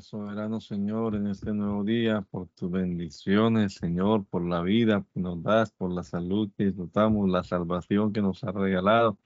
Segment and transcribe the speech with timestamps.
[0.00, 5.42] Soberano Señor, en este nuevo día, por tus bendiciones, Señor, por la vida que nos
[5.42, 9.18] das, por la salud que disfrutamos, la salvación que nos ha regalado.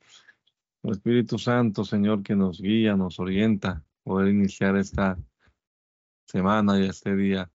[0.82, 5.16] El Espíritu Santo, Señor, que nos guía, nos orienta, poder iniciar esta
[6.26, 7.48] semana y este día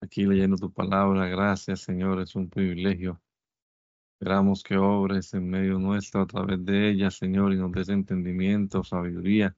[0.00, 1.28] aquí leyendo tu palabra.
[1.28, 3.20] Gracias, Señor, es un privilegio.
[4.18, 8.82] Esperamos que obres en medio nuestro a través de ella, Señor, y nos des entendimiento,
[8.84, 9.54] sabiduría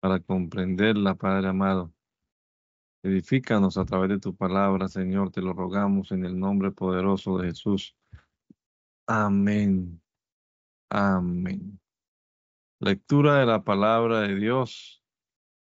[0.00, 1.92] para comprenderla, Padre amado.
[3.02, 7.48] Edifícanos a través de tu palabra, Señor, te lo rogamos en el nombre poderoso de
[7.48, 7.96] Jesús.
[9.06, 10.00] Amén.
[10.90, 11.80] Amén.
[12.78, 15.02] Lectura de la palabra de Dios.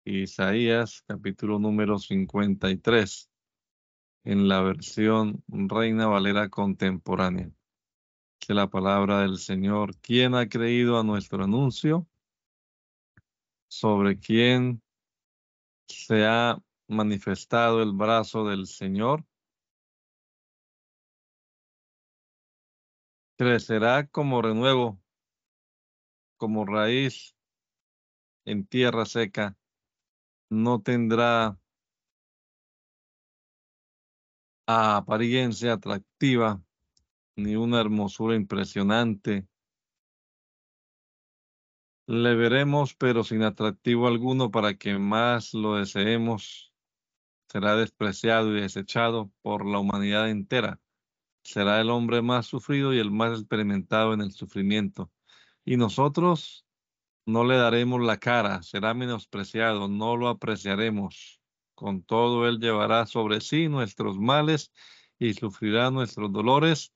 [0.04, 3.30] Isaías, capítulo número 53,
[4.24, 7.50] en la versión Reina Valera contemporánea.
[8.38, 12.06] Que la palabra del Señor, ¿quién ha creído a nuestro anuncio?
[13.70, 14.82] sobre quién
[15.88, 16.60] se ha
[16.90, 19.24] manifestado el brazo del Señor.
[23.36, 25.00] Crecerá como renuevo,
[26.36, 27.34] como raíz
[28.44, 29.56] en tierra seca.
[30.50, 31.58] No tendrá
[34.66, 36.62] apariencia atractiva
[37.36, 39.46] ni una hermosura impresionante
[42.10, 46.69] le veremos, pero sin atractivo alguno para que más lo deseemos.
[47.50, 50.80] Será despreciado y desechado por la humanidad entera.
[51.42, 55.10] Será el hombre más sufrido y el más experimentado en el sufrimiento.
[55.64, 56.64] Y nosotros
[57.26, 61.40] no le daremos la cara, será menospreciado, no lo apreciaremos.
[61.74, 64.72] Con todo, Él llevará sobre sí nuestros males
[65.18, 66.92] y sufrirá nuestros dolores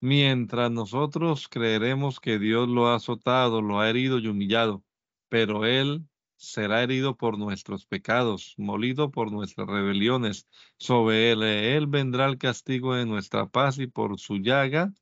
[0.00, 4.84] Mientras nosotros creeremos que Dios lo ha azotado, lo ha herido y humillado,
[5.28, 6.06] pero Él
[6.38, 10.48] será herido por nuestros pecados, molido por nuestras rebeliones.
[10.78, 14.92] Sobre Él, Él vendrá el castigo de nuestra paz y por su llaga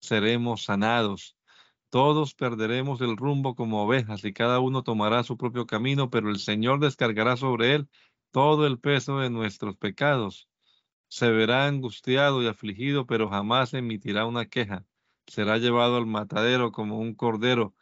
[0.00, 1.36] seremos sanados.
[1.90, 6.38] Todos perderemos el rumbo como ovejas y cada uno tomará su propio camino, pero el
[6.38, 7.88] Señor descargará sobre Él
[8.30, 10.48] todo el peso de nuestros pecados
[11.14, 14.84] se verá angustiado y afligido, pero jamás emitirá una queja.
[15.28, 17.72] Será llevado al matadero como un cordero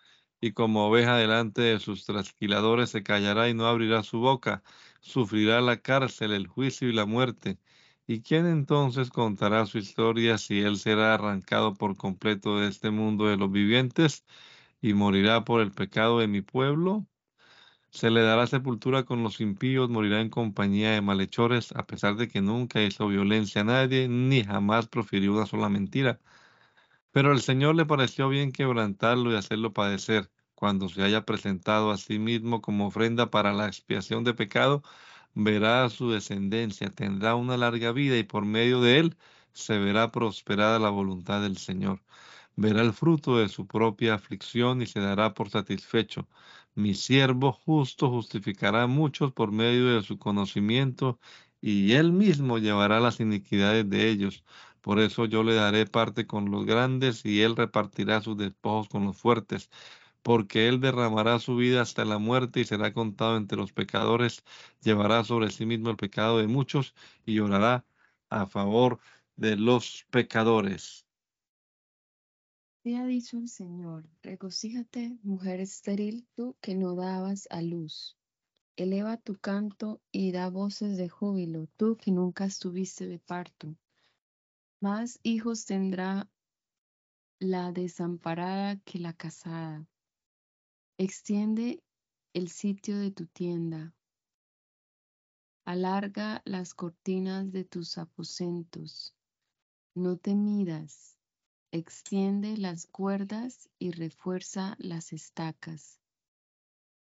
[0.42, 4.62] y como oveja delante de sus trasquiladores se callará y no abrirá su boca.
[5.00, 7.58] Sufrirá la cárcel, el juicio y la muerte.
[8.06, 13.26] ¿Y quién entonces contará su historia si él será arrancado por completo de este mundo
[13.28, 14.25] de los vivientes
[14.82, 17.06] y morirá por el pecado de mi pueblo?
[17.91, 22.28] Se le dará sepultura con los impíos, morirá en compañía de malhechores, a pesar de
[22.28, 26.20] que nunca hizo violencia a nadie, ni jamás profirió una sola mentira.
[27.12, 30.30] Pero al Señor le pareció bien quebrantarlo y hacerlo padecer.
[30.54, 34.82] Cuando se haya presentado a sí mismo como ofrenda para la expiación de pecado,
[35.34, 39.16] verá a su descendencia, tendrá una larga vida y por medio de él
[39.52, 42.02] se verá prosperada la voluntad del Señor.
[42.56, 46.28] Verá el fruto de su propia aflicción y se dará por satisfecho
[46.74, 51.18] mi siervo justo justificará a muchos por medio de su conocimiento
[51.60, 54.44] y él mismo llevará las iniquidades de ellos.
[54.82, 59.04] Por eso yo le daré parte con los grandes y él repartirá sus despojos con
[59.06, 59.70] los fuertes,
[60.22, 64.44] porque él derramará su vida hasta la muerte y será contado entre los pecadores,
[64.82, 66.94] llevará sobre sí mismo el pecado de muchos
[67.26, 67.87] y orará
[68.31, 69.00] a favor
[69.37, 71.06] de los pecadores.
[72.84, 78.16] Te ha dicho el Señor, regocíjate, mujer estéril, tú que no dabas a luz.
[78.76, 83.76] Eleva tu canto y da voces de júbilo, tú que nunca estuviste de parto.
[84.82, 86.28] Más hijos tendrá
[87.38, 89.87] la desamparada que la casada.
[90.98, 91.82] Extiende
[92.34, 93.94] el sitio de tu tienda.
[95.65, 99.15] Alarga las cortinas de tus aposentos.
[99.94, 101.16] No te midas
[101.72, 105.98] extiende las cuerdas y refuerza las estacas,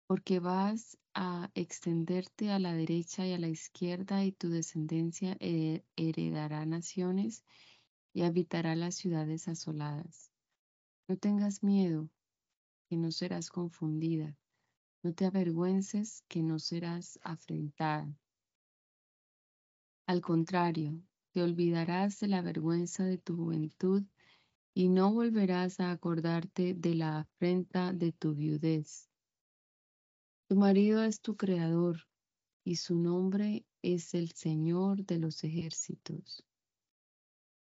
[0.07, 6.65] porque vas a extenderte a la derecha y a la izquierda y tu descendencia heredará
[6.65, 7.45] naciones
[8.17, 10.31] y habitará las ciudades asoladas.
[11.07, 12.09] No tengas miedo,
[12.89, 14.35] que no serás confundida.
[15.03, 18.11] No te avergüences, que no serás afrentada.
[20.07, 20.99] Al contrario,
[21.31, 24.03] te olvidarás de la vergüenza de tu juventud
[24.73, 29.11] y no volverás a acordarte de la afrenta de tu viudez.
[30.47, 32.07] Tu marido es tu creador
[32.63, 36.43] y su nombre es el Señor de los ejércitos.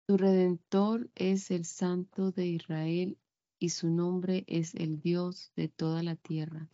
[0.09, 3.19] Tu redentor es el Santo de Israel
[3.59, 6.69] y su nombre es el Dios de toda la tierra.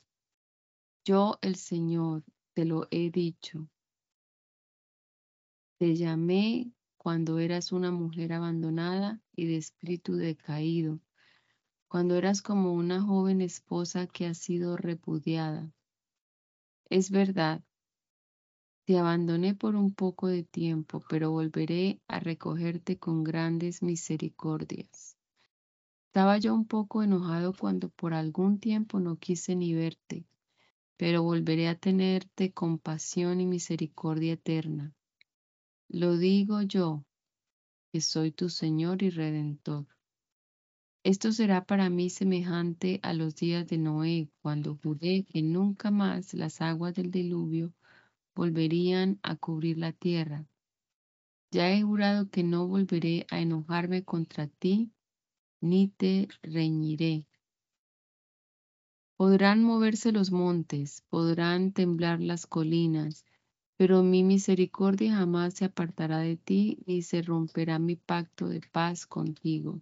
[1.06, 3.70] Yo, el Señor, te lo he dicho.
[5.78, 11.00] Te llamé cuando eras una mujer abandonada y de espíritu decaído,
[11.88, 15.72] cuando eras como una joven esposa que ha sido repudiada.
[16.90, 17.64] Es verdad,
[18.84, 25.16] te abandoné por un poco de tiempo, pero volveré a recogerte con grandes misericordias.
[26.06, 30.26] Estaba yo un poco enojado cuando por algún tiempo no quise ni verte,
[30.96, 34.92] pero volveré a tenerte compasión y misericordia eterna.
[35.88, 37.04] Lo digo yo,
[37.92, 39.86] que soy tu Señor y Redentor.
[41.04, 46.34] Esto será para mí semejante a los días de Noé, cuando juré que nunca más
[46.34, 47.72] las aguas del diluvio
[48.34, 50.46] volverían a cubrir la tierra.
[51.50, 54.90] Ya he jurado que no volveré a enojarme contra ti,
[55.60, 57.26] ni te reñiré.
[59.16, 63.24] Podrán moverse los montes, podrán temblar las colinas,
[63.76, 69.06] pero mi misericordia jamás se apartará de ti, ni se romperá mi pacto de paz
[69.06, 69.80] contigo.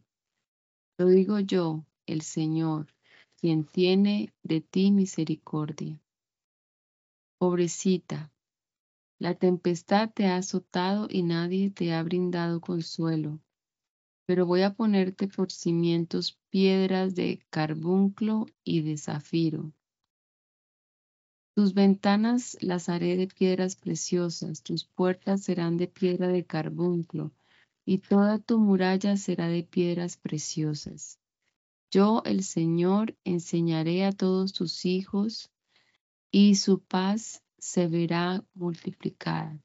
[0.98, 2.88] Lo digo yo, el Señor,
[3.36, 5.98] quien tiene de ti misericordia.
[7.38, 8.30] Pobrecita,
[9.20, 13.38] la tempestad te ha azotado y nadie te ha brindado consuelo,
[14.26, 19.72] pero voy a ponerte por cimientos piedras de carbunclo y de zafiro
[21.60, 27.32] tus ventanas las haré de piedras preciosas, tus puertas serán de piedra de carbunclo,
[27.84, 31.18] y toda tu muralla será de piedras preciosas.
[31.90, 35.50] Yo, el Señor, enseñaré a todos tus hijos,
[36.30, 39.60] y su paz se verá multiplicada.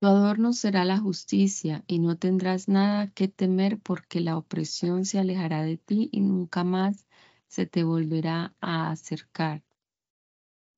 [0.00, 5.18] Tu adorno será la justicia, y no tendrás nada que temer porque la opresión se
[5.18, 7.06] alejará de ti y nunca más
[7.48, 9.64] se te volverá a acercar.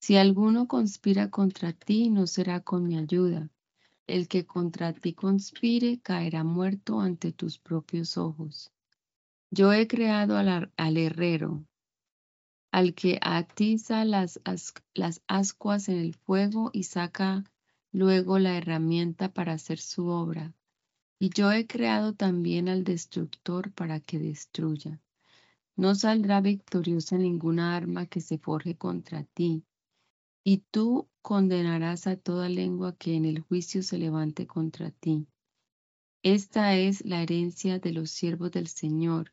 [0.00, 3.50] Si alguno conspira contra ti, no será con mi ayuda.
[4.06, 8.72] El que contra ti conspire caerá muerto ante tus propios ojos.
[9.50, 11.66] Yo he creado al, herrero,
[12.70, 14.40] al que atiza las,
[14.94, 17.44] las ascuas en el fuego y saca
[17.92, 20.54] luego la herramienta para hacer su obra.
[21.18, 25.00] Y yo he creado también al destructor para que destruya.
[25.76, 29.64] No saldrá victoriosa ninguna arma que se forje contra ti
[30.44, 35.26] y tú condenarás a toda lengua que en el juicio se levante contra ti.
[36.22, 39.32] Esta es la herencia de los siervos del Señor.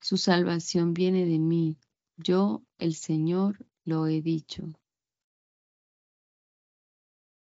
[0.00, 1.78] Su salvación viene de mí.
[2.18, 4.64] Yo, el Señor, lo he dicho.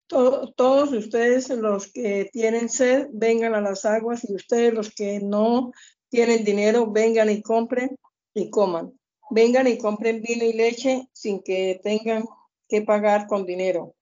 [0.08, 5.72] todos ustedes los que tienen sed, vengan a las aguas y ustedes los que no
[6.10, 7.98] tienen dinero, vengan y compren
[8.34, 9.00] y coman.
[9.30, 12.26] Vengan y compren vino y leche sin que tengan
[12.68, 13.96] que pagar con dinero.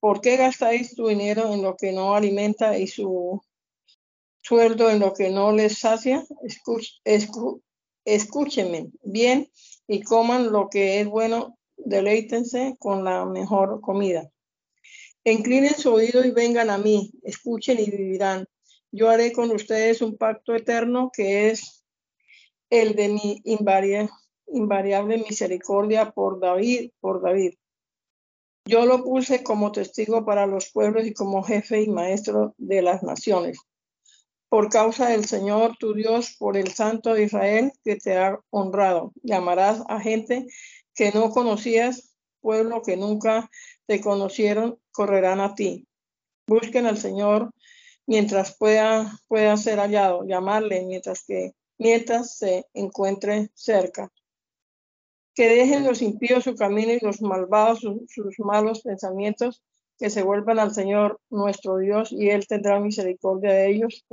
[0.00, 3.40] ¿Por qué gastáis tu dinero en lo que no alimenta y su
[4.42, 6.24] sueldo en lo que no les sacia?
[8.04, 9.48] Escúchenme bien
[9.86, 14.30] y coman lo que es bueno, deleítense con la mejor comida.
[15.24, 18.46] Inclinen su oído y vengan a mí, escuchen y vivirán.
[18.90, 21.84] Yo haré con ustedes un pacto eterno que es
[22.70, 27.54] el de mi invariable misericordia por David, por David.
[28.64, 33.02] Yo lo puse como testigo para los pueblos y como jefe y maestro de las
[33.02, 33.58] naciones.
[34.52, 39.14] Por causa del Señor tu Dios, por el Santo de Israel que te ha honrado.
[39.22, 40.46] Llamarás a gente
[40.94, 43.48] que no conocías, pueblo que nunca
[43.86, 45.88] te conocieron, correrán a ti.
[46.46, 47.50] Busquen al Señor
[48.06, 54.12] mientras pueda, pueda ser hallado, llamarle mientras que mientras se encuentre cerca
[55.34, 59.62] que dejen los impíos su camino y los malvados sus malos pensamientos,
[59.98, 64.04] que se vuelvan al Señor nuestro Dios y Él tendrá misericordia de ellos,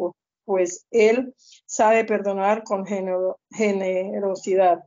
[0.91, 4.83] Él sabe perdonar con generosidad.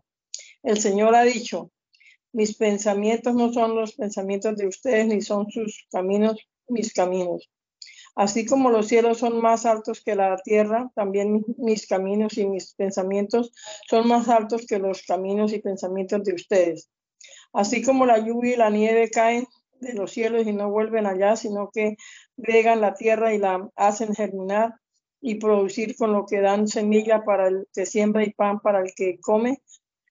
[0.62, 1.70] El Señor ha dicho,
[2.32, 6.38] mis pensamientos no son los pensamientos de ustedes, ni son sus caminos
[6.68, 7.50] mis caminos.
[8.14, 12.74] Así como los cielos son más altos que la tierra, también mis caminos y mis
[12.74, 13.52] pensamientos
[13.88, 16.90] son más altos que los caminos y pensamientos de ustedes.
[17.52, 19.46] Así como la lluvia y la nieve caen
[19.80, 21.96] de los cielos y no vuelven allá, sino que
[22.36, 24.74] riegan la tierra y la hacen germinar
[25.22, 28.92] y producir con lo que dan semilla para el que siembra y pan para el
[28.94, 29.62] que come.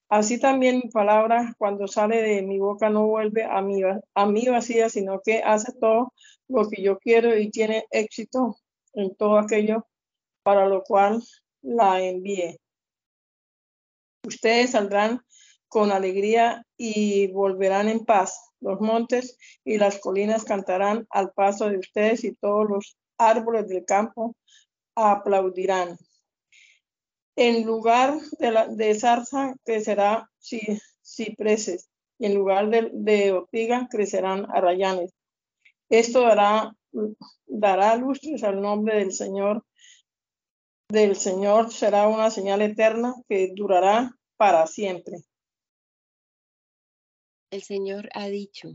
[0.08, 3.82] Así también mi palabra cuando sale de mi boca no vuelve a mí,
[4.14, 6.12] a mí vacía, sino que hace todo
[6.48, 8.56] lo que yo quiero y tiene éxito
[8.94, 9.86] en todo aquello
[10.42, 11.22] para lo cual
[11.60, 12.58] la envié.
[14.26, 15.20] Ustedes saldrán
[15.68, 18.50] con alegría y volverán en paz.
[18.60, 23.84] Los montes y las colinas cantarán al paso de ustedes y todos los árboles del
[23.84, 24.36] campo
[24.94, 25.98] aplaudirán.
[27.36, 30.30] En lugar de, la, zarza crecerá
[31.02, 35.12] cipreses y en lugar de, de ortiga crecerán arrayanes.
[35.88, 36.74] Esto dará,
[37.46, 39.64] dará lustres al nombre del Señor.
[40.88, 45.22] Del Señor será una señal eterna que durará para siempre.
[47.50, 48.74] El Señor ha dicho,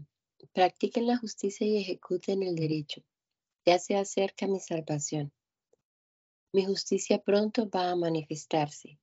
[0.54, 3.02] practiquen la justicia y ejecuten el derecho.
[3.66, 5.34] Ya se acerca mi salvación.
[6.54, 8.98] Mi justicia pronto va a manifestarse.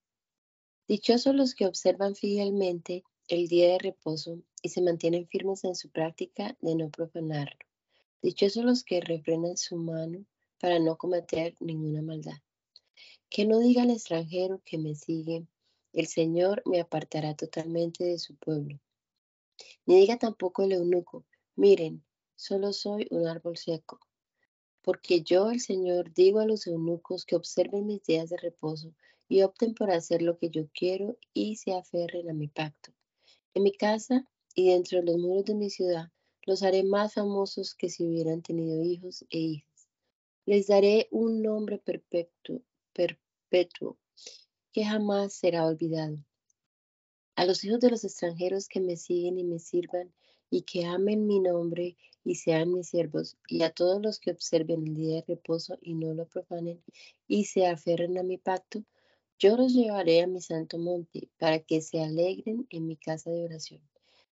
[0.89, 5.91] Dichosos los que observan fielmente el día de reposo y se mantienen firmes en su
[5.91, 7.59] práctica de no profanarlo.
[8.23, 10.25] Dichosos los que refrenan su mano
[10.59, 12.39] para no cometer ninguna maldad.
[13.29, 15.47] Que no diga el extranjero que me sigue,
[15.93, 18.81] el Señor me apartará totalmente de su pueblo.
[19.85, 22.03] Ni diga tampoco el eunuco, miren,
[22.37, 24.01] solo soy un árbol seco.
[24.85, 28.95] Porque yo, el Señor, digo a los eunucos que observen mis días de reposo
[29.29, 32.93] y opten por hacer lo que yo quiero y se aferren a mi pacto.
[33.55, 36.11] En mi casa y dentro de los muros de mi ciudad
[36.43, 39.89] los haré más famosos que si hubieran tenido hijos e hijas.
[40.45, 42.61] Les daré un nombre perpetuo,
[42.93, 43.97] perpetuo
[44.71, 46.19] que jamás será olvidado
[47.37, 50.13] a los hijos de los extranjeros que me siguen y me sirvan
[50.55, 54.87] y que amen mi nombre y sean mis siervos, y a todos los que observen
[54.87, 56.81] el día de reposo y no lo profanen
[57.27, 58.85] y se aferren a mi pacto,
[59.37, 63.45] yo los llevaré a mi santo monte para que se alegren en mi casa de
[63.45, 63.83] oración.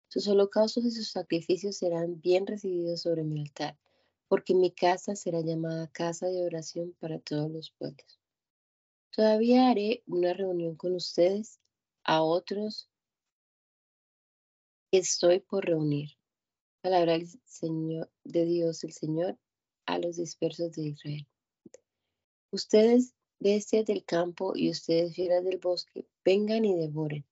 [0.07, 3.77] Sus holocaustos y sus sacrificios serán bien recibidos sobre mi altar,
[4.29, 8.21] porque mi casa será llamada casa de oración para todos los pueblos.
[9.11, 11.59] Todavía haré una reunión con ustedes,
[12.05, 12.92] a otros
[14.99, 16.11] estoy por reunir.
[16.83, 19.39] Palabra del Señor, de Dios el Señor
[19.87, 21.27] a los dispersos de Israel.
[22.51, 27.25] Ustedes, bestias del campo y ustedes, fieras del bosque, vengan y devoren.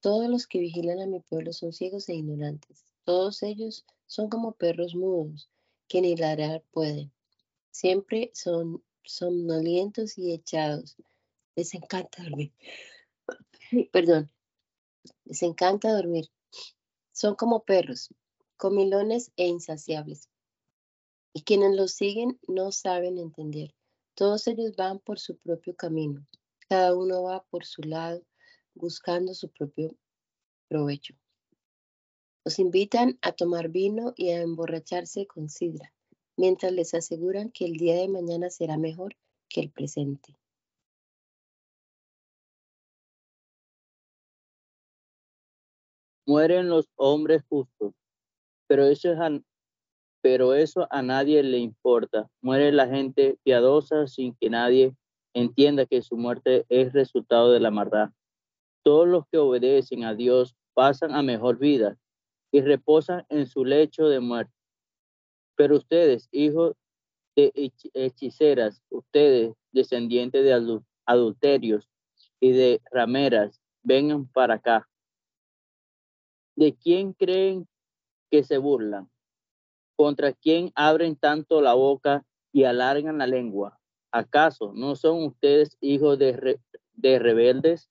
[0.00, 2.84] Todos los que vigilan a mi pueblo son ciegos e ignorantes.
[3.04, 5.48] Todos ellos son como perros mudos,
[5.88, 7.12] que ni ladrar pueden.
[7.70, 10.96] Siempre son somnolientos y echados.
[11.54, 12.52] Les encanta dormir.
[13.92, 14.30] Perdón.
[15.24, 16.28] Les encanta dormir.
[17.16, 18.10] Son como perros,
[18.58, 20.28] comilones e insaciables.
[21.32, 23.74] Y quienes los siguen no saben entender.
[24.14, 26.26] Todos ellos van por su propio camino.
[26.68, 28.22] Cada uno va por su lado,
[28.74, 29.96] buscando su propio
[30.68, 31.14] provecho.
[32.44, 35.94] Los invitan a tomar vino y a emborracharse con sidra,
[36.36, 39.16] mientras les aseguran que el día de mañana será mejor
[39.48, 40.36] que el presente.
[46.26, 47.94] Mueren los hombres justos,
[48.66, 52.28] pero eso, es a, a nadie le importa.
[52.42, 54.94] Muere la gente piadosa sin que nadie
[55.34, 58.10] entienda que su muerte es resultado de la maldad.
[58.82, 61.96] Todos los que obedecen a Dios pasan a mejor vida
[62.50, 64.52] y reposan en su lecho de muerte.
[65.56, 66.74] Pero ustedes, hijos
[67.36, 67.52] de
[67.94, 71.88] hechiceras, ustedes, descendientes de adulterios
[72.40, 74.88] y de rameras, vengan para acá.
[76.56, 77.68] ¿De quién creen
[78.30, 79.10] que se burlan?
[79.94, 83.78] ¿Contra quién abren tanto la boca y alargan la lengua?
[84.10, 86.58] ¿Acaso no son ustedes hijos de,
[86.94, 87.90] de rebeldes?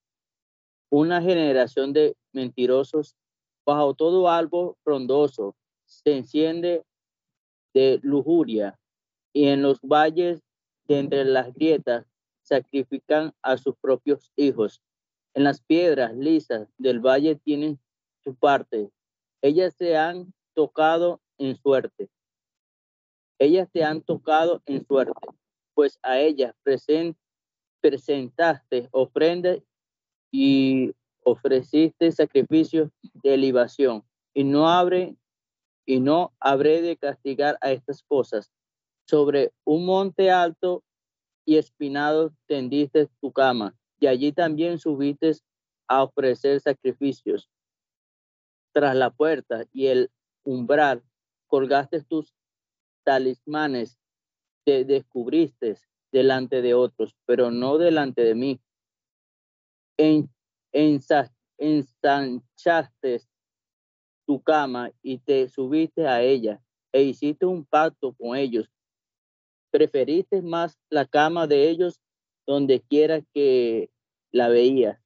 [0.89, 3.15] Una generación de mentirosos.
[3.65, 5.55] Bajo todo árbol frondoso
[5.85, 6.83] se enciende
[7.73, 8.79] de lujuria
[9.33, 10.41] y en los valles
[10.87, 12.05] de entre las grietas
[12.41, 14.81] sacrifican a sus propios hijos.
[15.33, 17.79] En las piedras lisas del valle tienen
[18.33, 18.89] parte.
[19.41, 22.09] Ellas se han tocado en suerte.
[23.37, 25.27] Ellas te han tocado en suerte,
[25.73, 26.55] pues a ellas
[27.81, 29.59] presentaste ofrendas
[30.31, 34.03] y ofreciste sacrificios de libación.
[34.33, 35.15] Y no abre
[35.85, 38.51] y no habré de castigar a estas cosas.
[39.07, 40.83] Sobre un monte alto
[41.45, 45.33] y espinado tendiste tu cama, y allí también subiste
[45.87, 47.49] a ofrecer sacrificios
[48.75, 50.11] tras la puerta y el
[50.43, 51.01] umbral,
[51.47, 52.35] colgaste tus
[53.05, 53.97] talismanes,
[54.65, 55.79] te descubriste
[56.11, 58.59] delante de otros, pero no delante de mí.
[59.97, 60.29] En,
[61.57, 63.21] ensanchaste
[64.27, 68.69] tu cama y te subiste a ella e hiciste un pacto con ellos.
[69.71, 72.01] Preferiste más la cama de ellos
[72.45, 73.89] donde quiera que
[74.31, 74.99] la veías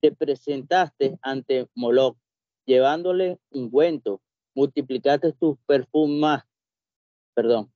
[0.00, 2.16] te presentaste ante Moloch,
[2.68, 4.20] llevándole ungüento,
[4.54, 6.42] multiplicaste tus perfumes,
[7.34, 7.72] perdón,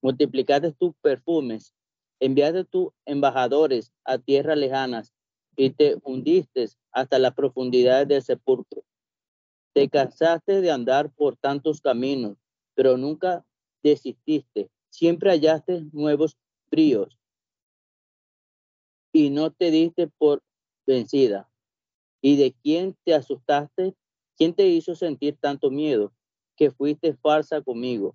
[0.00, 1.74] multiplicaste tus perfumes,
[2.20, 5.12] enviaste tus embajadores a tierras lejanas
[5.56, 8.84] y te hundiste hasta las profundidades del sepulcro.
[9.74, 12.36] Te cansaste de andar por tantos caminos,
[12.74, 13.44] pero nunca
[13.82, 14.70] desististe.
[14.88, 16.38] Siempre hallaste nuevos
[16.70, 17.18] bríos
[19.12, 20.44] y no te diste por
[20.86, 21.50] vencida.
[22.20, 23.94] ¿Y de quién te asustaste?
[24.38, 26.12] ¿Quién te hizo sentir tanto miedo
[26.56, 28.14] que fuiste falsa conmigo?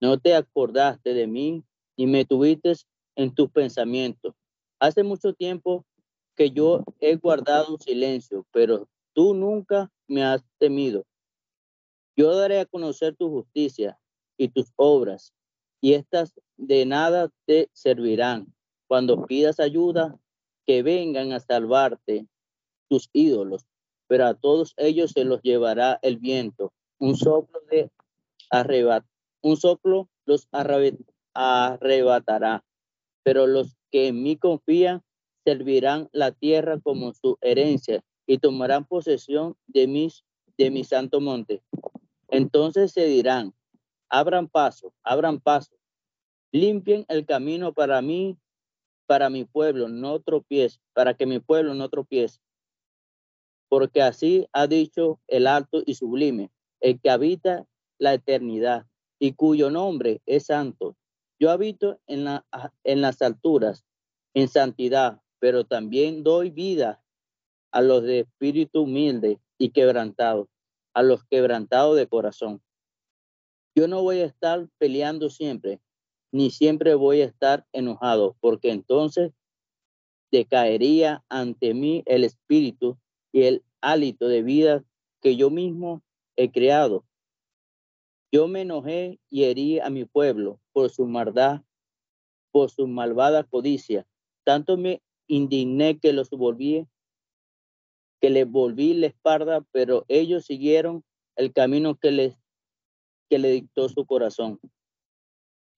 [0.00, 1.64] No te acordaste de mí
[1.96, 2.72] ni me tuviste
[3.14, 4.34] en tus pensamientos.
[4.80, 5.84] Hace mucho tiempo
[6.36, 11.04] que yo he guardado silencio, pero tú nunca me has temido.
[12.16, 13.96] Yo daré a conocer tu justicia
[14.36, 15.32] y tus obras,
[15.80, 18.52] y estas de nada te servirán.
[18.88, 20.18] Cuando pidas ayuda,
[20.66, 22.26] que vengan a salvarte
[22.88, 23.67] tus ídolos,
[24.08, 26.72] pero a todos ellos se los llevará el viento.
[26.98, 27.90] Un soplo de
[28.50, 29.04] arrebat,
[29.40, 30.48] un soplo los
[31.32, 32.64] arrebatará,
[33.22, 35.02] pero los que en mí confían
[35.44, 40.24] servirán la tierra como su herencia y tomarán posesión de mis
[40.58, 41.62] de mi santo monte.
[42.28, 43.54] Entonces se dirán,
[44.08, 45.76] abran paso, abran paso,
[46.52, 48.36] limpien el camino para mí,
[49.06, 52.40] para mi pueblo, no tropiece, para que mi pueblo no tropiece.
[53.68, 57.66] Porque así ha dicho el alto y sublime, el que habita
[57.98, 58.86] la eternidad
[59.18, 60.96] y cuyo nombre es santo.
[61.40, 62.46] Yo habito en, la,
[62.84, 63.84] en las alturas,
[64.34, 67.02] en santidad, pero también doy vida
[67.70, 70.48] a los de espíritu humilde y quebrantado,
[70.94, 72.62] a los quebrantados de corazón.
[73.76, 75.80] Yo no voy a estar peleando siempre,
[76.32, 79.32] ni siempre voy a estar enojado, porque entonces
[80.30, 82.98] decaería ante mí el espíritu
[83.32, 84.84] y el hálito de vida
[85.20, 86.02] que yo mismo
[86.36, 87.04] he creado.
[88.30, 91.62] Yo me enojé y herí a mi pueblo por su maldad,
[92.50, 94.06] por su malvada codicia.
[94.44, 96.86] Tanto me indigné que los volví,
[98.20, 101.04] que les volví la espalda, pero ellos siguieron
[101.36, 102.38] el camino que les
[103.28, 104.58] que le dictó su corazón.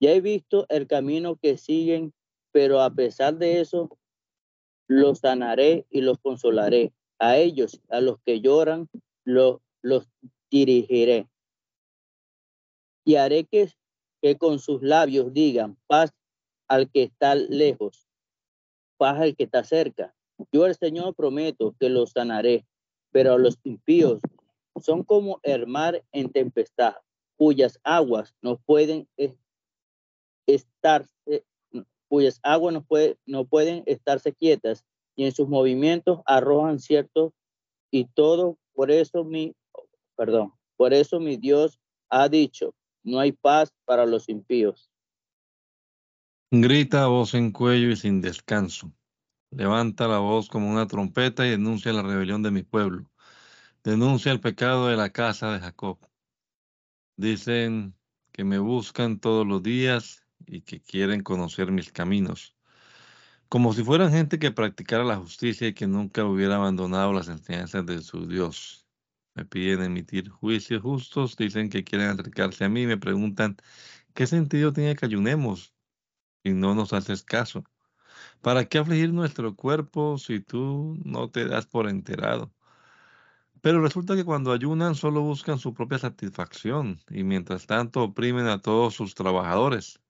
[0.01, 2.15] Ya he visto el camino que siguen,
[2.53, 3.99] pero a pesar de eso,
[4.87, 6.93] los sanaré y los consolaré.
[7.21, 8.89] A ellos, a los que lloran,
[9.25, 9.61] los,
[10.51, 11.29] dirigiré.
[13.05, 13.71] Y haré que,
[14.21, 16.13] que con sus labios digan paz
[16.67, 18.09] al que está lejos,
[18.97, 20.13] paz al que está cerca.
[20.51, 22.67] Yo el Señor prometo que los sanaré,
[23.13, 24.21] pero a los impíos
[24.81, 26.97] son como el mar en tempestad
[27.41, 29.09] cuyas aguas no pueden
[30.47, 31.07] estar,
[32.07, 34.85] cuyas aguas no, puede, no pueden estarse quietas
[35.21, 37.35] y en sus movimientos arrojan cierto
[37.91, 38.57] y todo.
[38.73, 39.55] Por eso mi
[40.17, 41.79] perdón por eso mi Dios
[42.09, 44.91] ha dicho no hay paz para los impíos
[46.51, 48.93] grita voz en cuello y sin descanso.
[49.51, 53.11] Levanta la voz como una trompeta y denuncia la rebelión de mi pueblo.
[53.85, 55.99] Denuncia el pecado de la casa de Jacob.
[57.17, 57.95] Dicen
[58.33, 62.57] que me buscan todos los días y que quieren conocer mis caminos,
[63.51, 67.85] como si fueran gente que practicara la justicia y que nunca hubiera abandonado las enseñanzas
[67.85, 68.87] de su Dios.
[69.35, 73.57] Me piden emitir juicios justos, dicen que quieren acercarse a mí, me preguntan,
[74.15, 75.75] ¿qué sentido tiene que ayunemos
[76.45, 77.65] si no nos haces caso?
[78.43, 82.53] ¿Para qué afligir nuestro cuerpo si tú no te das por enterado?
[83.63, 88.61] Pero resulta que cuando ayunan solo buscan su propia satisfacción y mientras tanto oprimen a
[88.63, 90.01] todos sus trabajadores.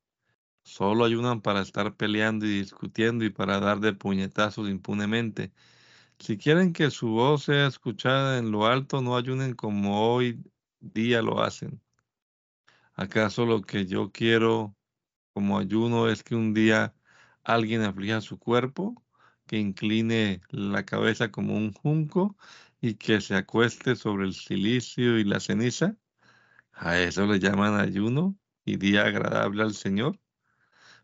[0.62, 5.52] Solo ayunan para estar peleando y discutiendo y para dar de puñetazos impunemente.
[6.18, 10.42] Si quieren que su voz sea escuchada en lo alto, no ayunen como hoy
[10.80, 11.82] día lo hacen.
[12.94, 14.76] ¿Acaso lo que yo quiero
[15.34, 16.94] como ayuno es que un día
[17.44, 19.02] alguien aflija su cuerpo,
[19.46, 22.36] que incline la cabeza como un junco
[22.80, 25.96] y que se acueste sobre el silicio y la ceniza?
[26.72, 30.18] ¿A eso le llaman ayuno y día agradable al Señor?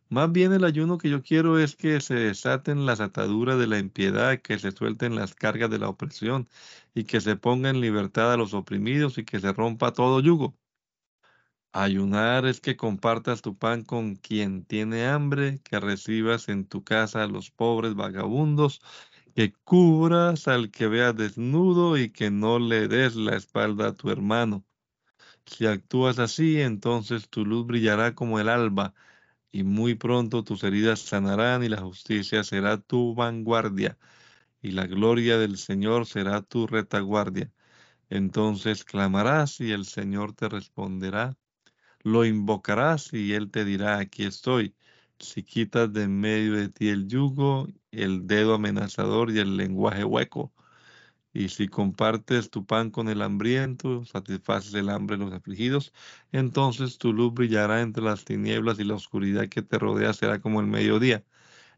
[0.09, 3.79] Más bien el ayuno que yo quiero es que se desaten las ataduras de la
[3.79, 6.49] impiedad, que se suelten las cargas de la opresión
[6.95, 10.57] y que se ponga en libertad a los oprimidos y que se rompa todo yugo.
[11.73, 17.23] Ayunar es que compartas tu pan con quien tiene hambre, que recibas en tu casa
[17.23, 18.81] a los pobres vagabundos
[19.35, 24.11] que cubras al que vea desnudo y que no le des la espalda a tu
[24.11, 24.65] hermano.
[25.47, 28.95] Si actúas así, entonces tu luz brillará como el alba,
[29.53, 33.99] y muy pronto tus heridas sanarán y la justicia será tu vanguardia,
[34.63, 37.53] y la gloria del Señor será tu retaguardia.
[38.11, 41.37] Entonces clamarás y el Señor te responderá.
[42.03, 44.77] Lo invocarás y Él te dirá, aquí estoy.
[45.19, 50.05] Si quitas de en medio de ti el yugo, el dedo amenazador y el lenguaje
[50.05, 50.53] hueco,
[51.37, 55.93] y si compartes tu pan con el hambriento, satisfaces el hambre de los afligidos,
[56.33, 60.61] entonces tu luz brillará entre las tinieblas y la oscuridad que te rodea será como
[60.61, 61.25] el mediodía.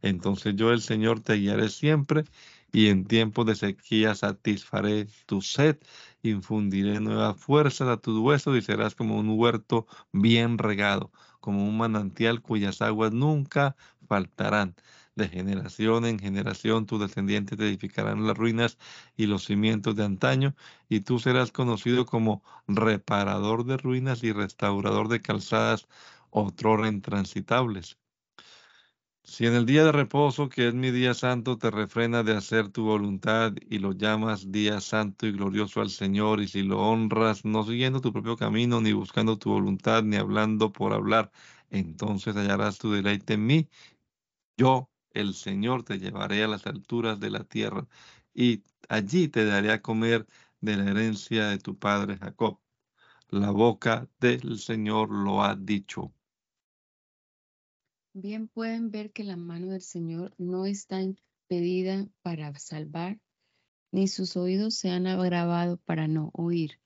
[0.03, 2.25] Entonces yo, el Señor, te guiaré siempre
[2.73, 5.79] y en tiempos de sequía satisfaré tu sed,
[6.23, 11.77] infundiré nuevas fuerzas a tus huesos y serás como un huerto bien regado, como un
[11.79, 14.77] manantial cuyas aguas nunca faltarán.
[15.19, 18.79] De generación en generación tus descendientes te edificarán las ruinas
[19.17, 20.55] y los cimientos de antaño,
[20.89, 25.89] y tú serás conocido como reparador de ruinas y restaurador de calzadas
[26.31, 27.99] otrora intransitables.
[29.25, 32.69] Si en el día de reposo, que es mi día santo, te refrena de hacer
[32.69, 37.45] tu voluntad y lo llamas día santo y glorioso al Señor, y si lo honras
[37.45, 41.33] no siguiendo tu propio camino, ni buscando tu voluntad, ni hablando por hablar,
[41.71, 43.69] entonces hallarás tu deleite en mí.
[44.57, 47.87] Yo, el Señor, te llevaré a las alturas de la tierra,
[48.35, 50.27] y allí te daré a comer
[50.61, 52.61] de la herencia de tu padre Jacob.
[53.31, 56.13] La boca del Señor lo ha dicho.
[58.15, 63.21] Bien pueden ver que la mano del Señor no está impedida para salvar,
[63.93, 66.81] ni sus oídos se han agravado para no oír.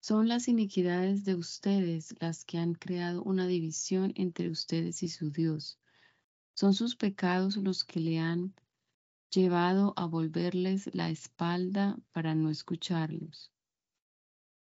[0.00, 5.30] Son las iniquidades de ustedes las que han creado una división entre ustedes y su
[5.30, 5.78] Dios.
[6.54, 8.54] Son sus pecados los que le han
[9.30, 13.52] llevado a volverles la espalda para no escucharlos.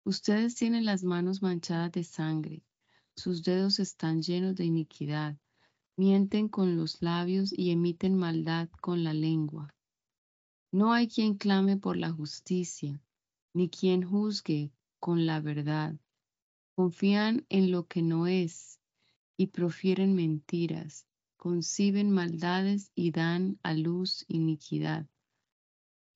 [0.04, 2.62] Ustedes tienen las manos manchadas de sangre,
[3.16, 5.36] sus dedos están llenos de iniquidad
[5.96, 9.74] mienten con los labios y emiten maldad con la lengua.
[10.72, 13.00] No hay quien clame por la justicia,
[13.52, 15.94] ni quien juzgue con la verdad.
[16.74, 18.80] Confían en lo que no es
[19.36, 21.06] y profieren mentiras,
[21.44, 25.06] conciben maldades y dan a luz iniquidad.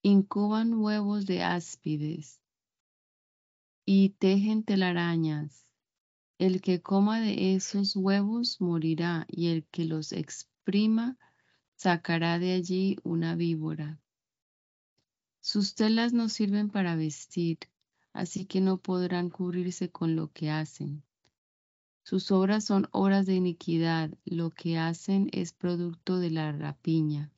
[0.01, 2.41] Incuban huevos de áspides
[3.85, 5.67] y tejen telarañas
[6.39, 11.19] el que coma de esos huevos morirá, y el que los exprima
[11.77, 14.01] sacará de allí una víbora.
[15.41, 17.59] Sus telas no sirven para vestir,
[18.15, 21.03] así que no podrán cubrirse con lo que hacen.
[22.09, 27.31] Sus obras son obras de iniquidad, lo que hacen es producto de la rapiña.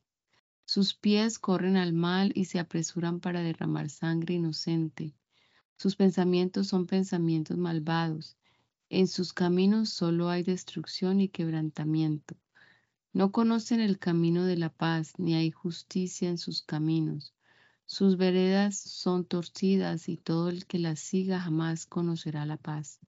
[0.63, 5.13] Sus pies corren al mal y se apresuran para derramar sangre inocente.
[5.75, 8.37] Sus pensamientos son pensamientos malvados
[8.89, 12.37] en sus caminos solo hay destrucción y quebrantamiento.
[13.11, 17.33] No conocen el camino de la paz, ni hay justicia en sus caminos.
[17.85, 23.01] Sus veredas son torcidas y todo el que las siga jamás conocerá la paz.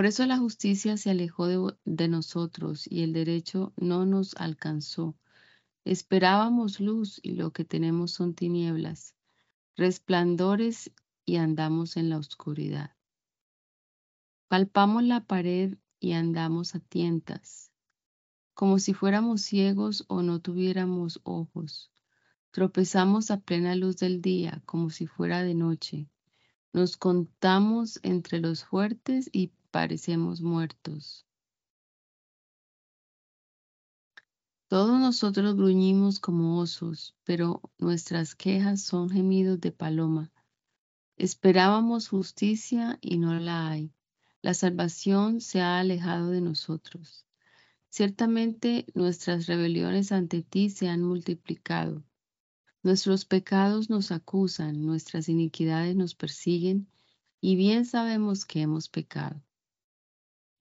[0.00, 5.14] Por eso la justicia se alejó de, nosotros y el derecho no nos alcanzó.
[5.84, 9.14] Esperábamos luz y lo que tenemos son tinieblas,
[9.76, 10.90] resplandores
[11.26, 12.96] y andamos en la oscuridad.
[14.48, 17.70] Palpamos la pared y andamos a tientas,
[18.54, 21.92] como si fuéramos ciegos o no tuviéramos ojos.
[22.52, 26.08] Tropezamos a plena luz del día, como si fuera de noche.
[26.72, 31.26] Nos contamos entre los fuertes y parecemos muertos.
[34.68, 40.30] Todos nosotros gruñimos como osos, pero nuestras quejas son gemidos de paloma.
[41.16, 43.92] Esperábamos justicia y no la hay.
[44.42, 47.26] La salvación se ha alejado de nosotros.
[47.88, 52.04] Ciertamente nuestras rebeliones ante ti se han multiplicado.
[52.84, 56.88] Nuestros pecados nos acusan, nuestras iniquidades nos persiguen,
[57.40, 59.42] y bien sabemos que hemos pecado.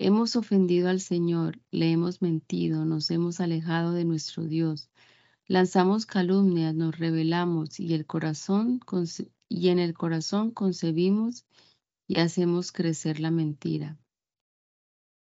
[0.02, 4.90] Hemos ofendido al Señor, le hemos mentido, nos hemos alejado de nuestro Dios,
[5.46, 8.80] lanzamos calumnias, nos rebelamos y, el corazón,
[9.50, 11.46] y en el corazón concebimos
[12.08, 14.00] y hacemos crecer la mentira.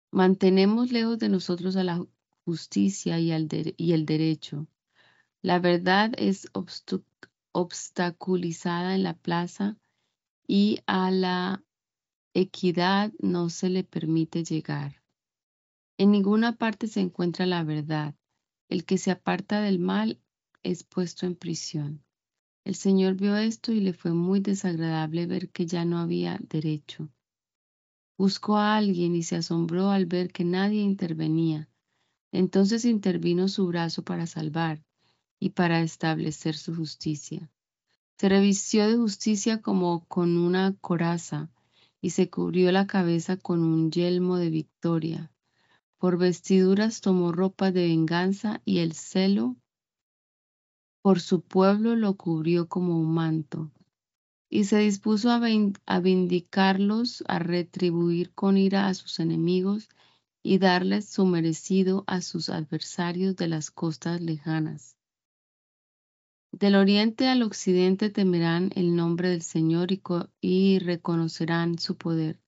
[0.10, 2.04] Mantenemos lejos de nosotros a la
[2.44, 3.32] justicia y,
[3.78, 4.66] y el derecho.
[5.44, 6.50] La verdad es
[7.52, 9.78] obstaculizada en la plaza
[10.48, 11.65] y a la
[12.36, 15.02] equidad no se le permite llegar.
[15.98, 18.14] En ninguna parte se encuentra la verdad.
[18.68, 20.20] El que se aparta del mal
[20.62, 22.04] es puesto en prisión.
[22.66, 27.10] El Señor vio esto y le fue muy desagradable ver que ya no había derecho.
[28.18, 31.70] Buscó a alguien y se asombró al ver que nadie intervenía.
[32.34, 34.84] Entonces intervino su brazo para salvar,
[35.40, 37.50] y para establecer su justicia.
[38.18, 41.50] Se revistió de justicia como con una coraza
[42.06, 45.32] y se cubrió la cabeza con un yelmo de victoria.
[45.98, 49.56] Por vestiduras tomó ropa de venganza y el celo
[51.02, 53.72] por su pueblo lo cubrió como un manto.
[54.52, 59.90] Y se dispuso a, vindicarlos, a retribuir con ira a sus enemigos
[60.44, 64.95] y darles su merecido a sus adversarios de las costas lejanas.
[66.52, 69.90] Del oriente al occidente temerán el nombre del Señor
[70.42, 72.40] y, reconocerán su poder.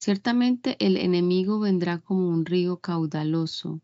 [0.00, 3.80] Ciertamente el enemigo vendrá como un río caudaloso,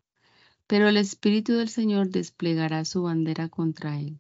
[0.67, 4.19] pero el Espíritu del Señor desplegará su bandera contra él.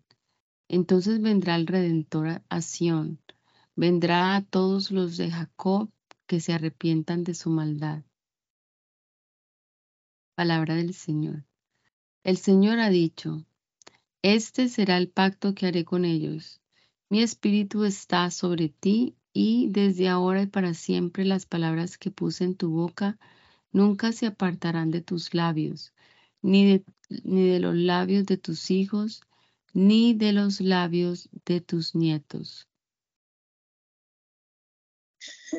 [0.68, 3.20] Entonces vendrá el Redentor a Sión,
[3.76, 5.90] vendrá a todos los de Jacob
[6.26, 8.02] que se arrepientan de su maldad.
[10.34, 11.44] Palabra del Señor.
[12.24, 13.44] El Señor ha dicho,
[14.24, 16.58] este será el pacto que haré con ellos.
[17.10, 22.44] Mi espíritu está sobre ti y desde ahora y para siempre las palabras que puse
[22.44, 23.18] en tu boca
[23.70, 25.92] nunca se apartarán de tus labios,
[26.40, 26.84] ni de,
[27.22, 29.20] ni de los labios de tus hijos,
[29.74, 32.66] ni de los labios de tus nietos.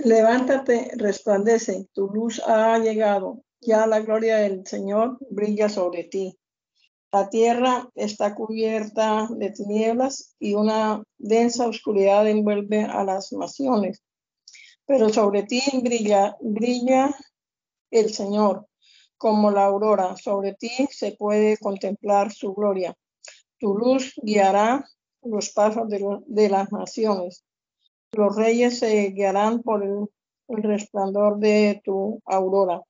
[0.03, 6.39] Levántate, resplandece, tu luz ha llegado, ya la gloria del Señor brilla sobre ti.
[7.15, 14.03] La tierra está cubierta de tinieblas y una densa oscuridad envuelve a las naciones.
[14.85, 17.15] Pero sobre ti brilla, brilla
[17.89, 18.67] el Señor
[19.15, 20.17] como la aurora.
[20.17, 22.93] Sobre ti se puede contemplar su gloria.
[23.59, 24.85] Tu luz guiará
[25.21, 27.45] los pasos de, las naciones.
[28.11, 32.81] Los reyes se guiarán por el resplandor de tu aurora.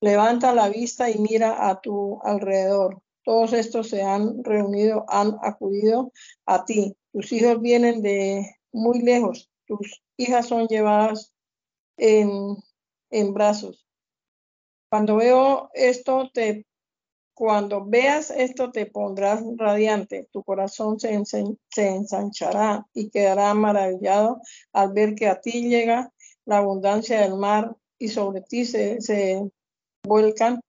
[0.00, 6.12] Levanta la vista y mira a tu alrededor todos estos se han reunido, han acudido
[6.46, 6.96] a ti.
[7.12, 11.32] Tus hijos vienen de muy lejos, tus hijas son llevadas
[11.96, 12.56] en,
[13.32, 13.86] brazos.
[14.90, 16.66] Cuando veo esto, te,
[17.32, 24.40] cuando veas esto, te pondrás radiante, tu corazón se, se ensanchará y quedará maravillado
[24.72, 26.12] al ver que a ti llega
[26.44, 29.50] la abundancia del mar y sobre ti se, se
[30.04, 30.60] vuelcan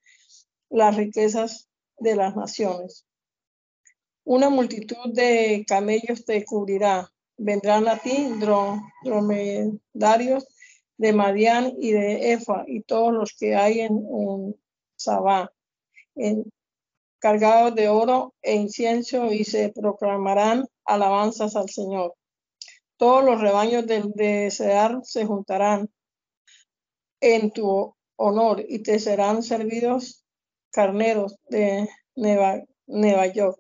[0.70, 3.06] las riquezas de las naciones.
[4.24, 7.12] Una multitud de camellos te cubrirá.
[7.38, 8.30] Vendrán a ti
[9.04, 10.48] dromedarios
[10.98, 14.56] de Madián y de Efa y todos los que hay en, en
[14.96, 15.52] Sabá,
[17.20, 22.16] cargados de oro e incienso y se proclamarán alabanzas al Señor.
[22.98, 25.90] Todos los rebaños de, de Sear se juntarán
[27.20, 30.25] en tu honor y te serán servidos
[30.76, 33.58] carneros de Nueva, York.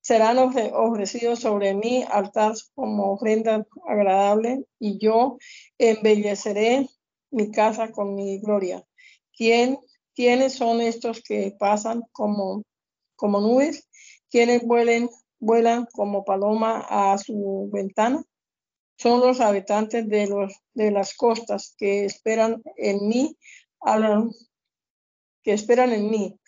[0.00, 5.36] Serán ofrecidos sobre mí altar como ofrenda agradable y yo
[5.76, 6.88] embelleceré
[7.30, 8.82] mi casa con mi gloria.
[9.36, 9.78] ¿Quién,
[10.14, 12.62] ¿Quiénes son estos que pasan como,
[13.14, 13.86] como nubes?
[14.30, 18.24] ¿Quiénes vuelen, vuelan como paloma a su ventana?
[18.96, 23.36] Son los habitantes de, los, de las costas que esperan en mí,
[25.48, 26.38] que esperan en mí.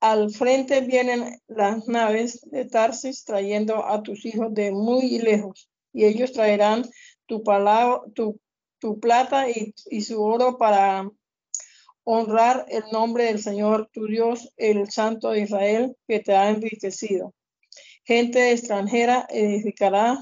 [0.00, 6.06] Al frente vienen las naves de Tarsis trayendo a tus hijos de muy lejos, y
[6.06, 6.82] ellos traerán
[7.26, 8.40] tu, palabra, tu,
[8.80, 11.08] tu plata y, y su oro para
[12.02, 17.32] honrar el nombre del Señor tu Dios, el Santo de Israel, que te ha enriquecido.
[18.04, 20.18] Gente extranjera edificará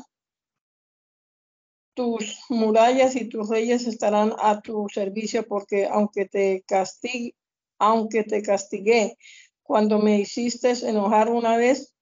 [1.94, 7.34] tus murallas y tus reyes estarán a tu servicio, porque aunque te castigue,
[7.80, 9.16] aunque te castigué
[9.62, 11.94] cuando me hiciste enojar una vez,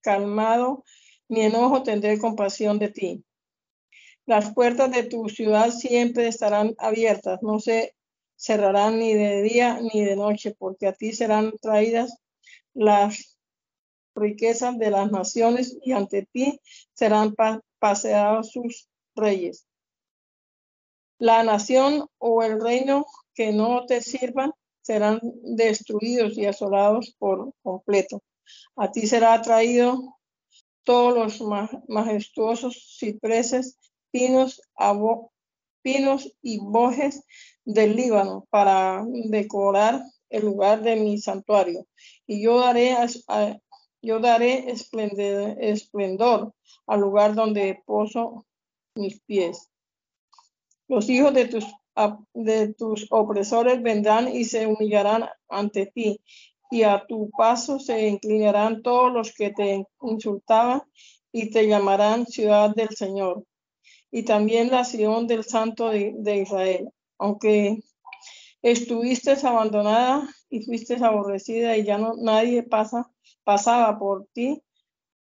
[0.00, 0.84] calmado
[1.28, 3.24] mi enojo, tendré compasión de ti.
[4.26, 7.94] Las puertas de tu ciudad siempre estarán abiertas, no se
[8.36, 12.18] cerrarán ni de día ni de noche, porque a ti serán traídas
[12.74, 13.38] las
[14.14, 16.60] riquezas de las naciones y ante ti
[16.92, 17.34] serán
[17.78, 19.66] paseados sus reyes.
[21.18, 24.52] La nación o el reino que no te sirvan
[24.88, 28.22] serán destruidos y asolados por completo.
[28.74, 30.16] A ti será traído
[30.82, 33.76] todos los majestuosos cipreses,
[34.10, 34.62] pinos,
[35.82, 37.22] pinos y bojes
[37.66, 41.86] del Líbano para decorar el lugar de mi santuario.
[42.26, 42.96] Y yo daré,
[44.00, 46.54] yo daré esplendor
[46.86, 48.46] al lugar donde poso
[48.94, 49.68] mis pies.
[50.88, 51.66] Los hijos de tus
[52.34, 56.20] de tus opresores vendrán y se humillarán ante ti,
[56.70, 60.82] y a tu paso se inclinarán todos los que te insultaban
[61.32, 63.44] y te llamarán ciudad del Señor.
[64.10, 66.90] Y también la Sion del Santo de, Israel.
[67.18, 67.78] Aunque
[68.62, 73.10] estuviste abandonada y fuiste aborrecida y ya no nadie pasa,
[73.44, 74.62] pasaba por ti,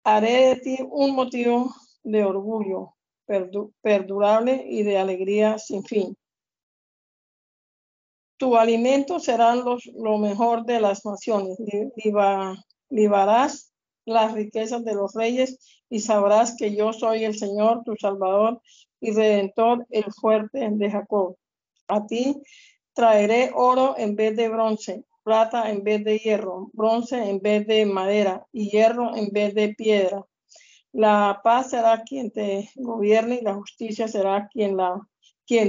[0.04, 2.96] haré de ti un motivo de orgullo
[3.82, 6.18] perdurable y de alegría sin fin.
[8.40, 11.58] Tu alimento será los, lo mejor de las naciones.
[12.90, 13.74] Libarás
[14.06, 18.62] las riquezas de los reyes y sabrás que yo soy el Señor, tu Salvador
[19.02, 21.36] y Redentor, el fuerte de Jacob.
[21.90, 22.42] A ti
[22.94, 27.86] traeré oro en vez de bronce, plata en vez de hierro, bronce en vez de
[27.86, 30.26] madera y hierro en vez de piedra.
[30.94, 34.78] La paz será quien te gobierne y la justicia será quien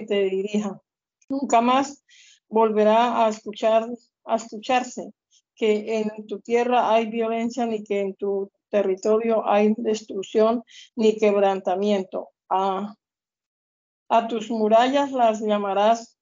[0.07, 0.81] te dirija.
[1.29, 2.05] Nunca más
[2.51, 3.89] volverá a escuchar
[4.27, 5.13] a escucharse
[5.55, 10.63] que en tu tierra hay violencia ni que en tu territorio hay destrucción
[10.97, 12.31] ni quebrantamiento.
[12.49, 12.95] A,
[14.09, 16.19] a tus murallas las llamarás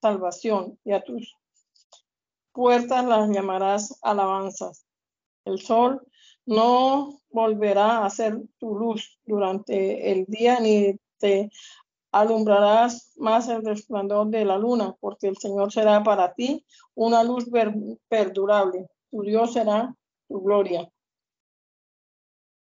[0.00, 1.36] salvación y a tus
[2.52, 4.84] puertas las llamarás alabanzas.
[5.44, 6.06] El sol
[6.44, 11.50] no volverá a ser tu luz durante el día ni te
[12.12, 17.46] alumbrarás más el resplandor de la luna, porque el Señor será para ti una luz
[18.08, 18.86] perdurable.
[19.10, 19.94] Tu Dios será
[20.28, 20.88] tu gloria.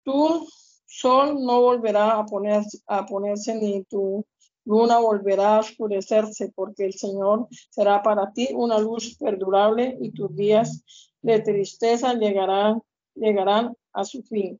[0.03, 0.47] Tu
[0.85, 4.25] sol no volverá a ponerse, a ponerse ni tu
[4.65, 10.35] luna volverá a oscurecerse, porque el Señor será para ti una luz perdurable y tus
[10.35, 10.83] días
[11.21, 12.81] de tristeza llegarán,
[13.13, 14.59] llegarán a su fin.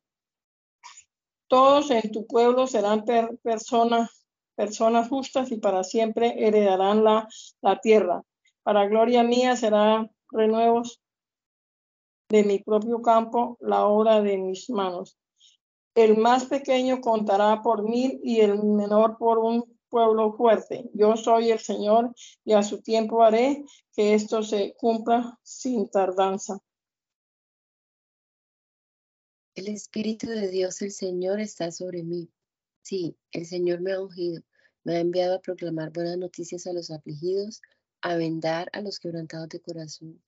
[1.48, 3.04] Todos en tu pueblo serán
[3.42, 4.17] personas
[4.58, 7.28] personas justas y para siempre heredarán la,
[7.60, 8.24] la tierra.
[8.64, 11.00] Para gloria mía serán renuevos
[12.28, 15.16] de mi propio campo la obra de mis manos.
[15.94, 20.90] El más pequeño contará por mil y el menor por un pueblo fuerte.
[20.92, 22.12] Yo soy el Señor
[22.44, 26.58] y a su tiempo haré que esto se cumpla sin tardanza.
[29.54, 32.28] El Espíritu de Dios el Señor está sobre mí.
[32.82, 34.42] Sí, el Señor me ha ungido
[34.88, 37.60] me ha enviado a proclamar buenas noticias a los afligidos,
[38.00, 40.22] a vendar a los quebrantados de corazón,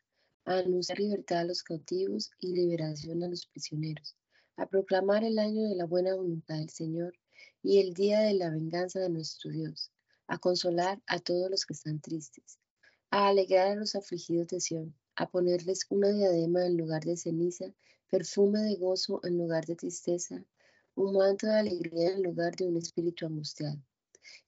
[0.45, 4.19] a anunciar libertad a los cautivos y liberación a los prisioneros,
[4.59, 7.15] a proclamar el año de la buena voluntad del Señor
[7.63, 9.93] y el día de la venganza de nuestro Dios,
[10.27, 12.59] a consolar a todos los que están tristes,
[13.11, 17.73] a alegrar a los afligidos de Sión, a ponerles una diadema en lugar de ceniza,
[18.11, 20.45] perfume de gozo en lugar de tristeza,
[20.97, 23.81] un manto de alegría en lugar de un espíritu angustiado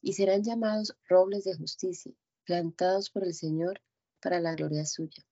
[0.00, 2.12] y serán llamados robles de justicia,
[2.44, 3.80] plantados por el Señor
[4.20, 5.26] para la gloria suya.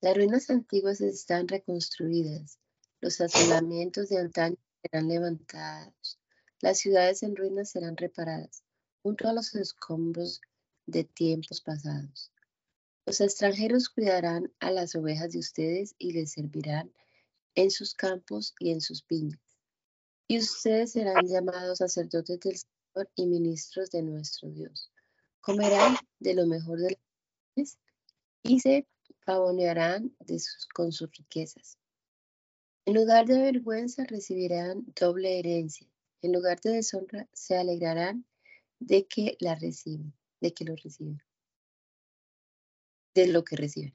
[0.00, 2.58] Las ruinas antiguas están reconstruidas,
[3.00, 6.18] los asolamientos de antaño serán levantados,
[6.60, 8.62] las ciudades en ruinas serán reparadas,
[9.02, 10.40] junto a los escombros
[10.86, 12.32] de tiempos pasados.
[13.04, 16.92] Los extranjeros cuidarán a las ovejas de ustedes y les servirán
[17.54, 19.40] en sus campos y en sus viñas.
[20.28, 22.58] Y ustedes serán llamados sacerdotes del
[23.14, 24.90] y ministros de nuestro Dios.
[25.40, 26.98] Comerán de lo mejor de
[27.56, 27.78] las
[28.42, 28.86] y se
[29.24, 31.78] pavonearán de sus, con sus riquezas.
[32.84, 35.88] En lugar de vergüenza recibirán doble herencia.
[36.22, 38.24] En lugar de deshonra se alegrarán
[38.78, 41.20] de que la reciben, de que lo reciben,
[43.14, 43.94] de lo que reciben.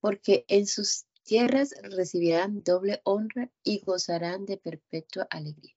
[0.00, 5.74] Porque en sus tierras recibirán doble honra y gozarán de perpetua alegría.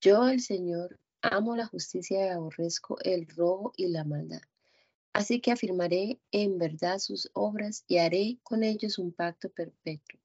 [0.00, 4.40] Yo, el Señor, Amo la justicia y aborrezco el robo y la maldad.
[5.12, 10.18] Así que afirmaré en verdad sus obras y haré con ellos un pacto perpetuo.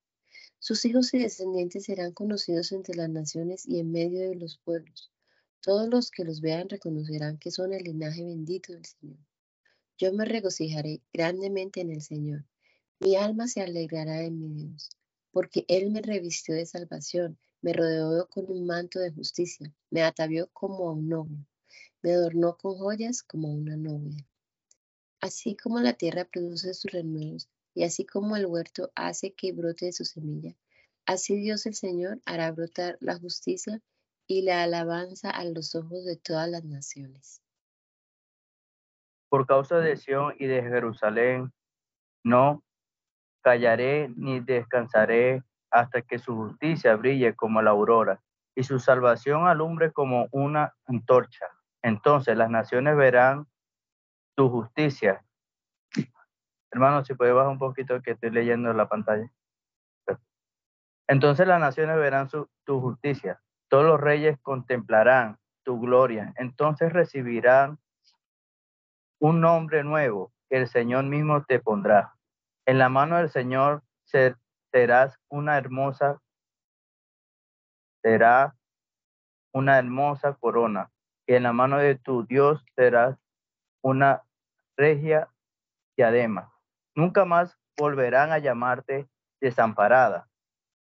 [0.57, 5.11] Sus hijos y descendientes serán conocidos entre las naciones y en medio de los pueblos.
[5.59, 9.19] Todos los que los vean reconocerán que son el linaje bendito del Señor.
[9.97, 12.45] Yo me regocijaré grandemente en el Señor.
[13.01, 14.91] Mi alma se alegrará en mi Dios,
[15.31, 20.51] porque Él me revistió de salvación me rodeó con un manto de justicia, me atavió
[20.53, 21.47] como a un novio,
[22.03, 24.23] me adornó con joyas como a una novia.
[25.19, 29.87] Así como la tierra produce sus renuevos y así como el huerto hace que brote
[29.87, 30.55] de su semilla,
[31.07, 33.81] así Dios el Señor hará brotar la justicia
[34.27, 37.41] y la alabanza a los ojos de todas las naciones.
[39.27, 41.51] Por causa de Sión y de Jerusalén,
[42.23, 42.63] no
[43.41, 45.41] callaré ni descansaré
[45.71, 48.21] hasta que su justicia brille como la aurora
[48.55, 51.45] y su salvación alumbre como una antorcha.
[51.81, 53.47] Entonces las naciones verán
[54.35, 55.25] tu justicia,
[56.75, 59.31] Hermano, si puede bajar un poquito que estoy leyendo en la pantalla.
[61.07, 67.79] Entonces las naciones verán su, tu justicia, todos los reyes contemplarán tu gloria, entonces recibirán
[69.19, 72.15] un nombre nuevo que el Señor mismo te pondrá.
[72.65, 73.81] En la mano del Señor
[74.75, 76.19] serás una hermosa,
[78.03, 78.57] será
[79.53, 80.91] una hermosa corona,
[81.25, 83.17] y en la mano de tu Dios serás
[83.81, 84.23] una
[84.75, 85.29] regia
[85.95, 86.51] diadema.
[86.93, 89.07] Nunca más volverán a llamarte
[89.39, 90.27] desamparada,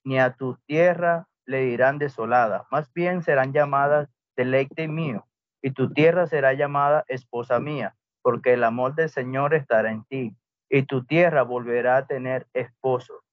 [0.06, 5.26] ni a tu tierra le dirán desolada, más bien serán llamadas deleite mío,
[5.64, 10.38] y tu tierra será llamada esposa mía, porque el amor del Señor estará en ti,
[10.70, 13.24] y tu tierra volverá a tener esposo,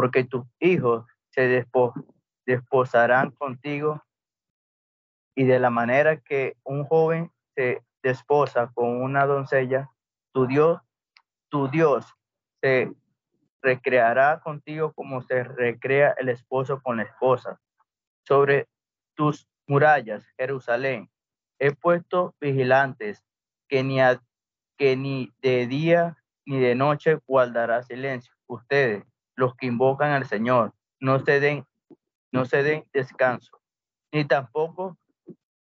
[0.00, 1.66] porque tus hijos se
[2.46, 4.02] desposarán contigo,
[5.34, 9.90] y de la manera que un joven se desposa con una doncella,
[10.32, 10.80] tu Dios,
[11.50, 12.06] tu Dios
[12.62, 12.90] se
[13.60, 17.60] recreará contigo como se recrea el esposo con la esposa.
[18.26, 18.68] Sobre
[19.14, 21.10] tus murallas, Jerusalén,
[21.58, 23.22] he puesto vigilantes
[23.68, 23.98] que ni,
[24.78, 28.32] que ni de día ni de noche guardará silencio.
[28.46, 29.04] Ustedes,
[29.40, 31.66] los que invocan al Señor, no se den,
[32.30, 33.58] no se den descanso,
[34.12, 34.98] ni tampoco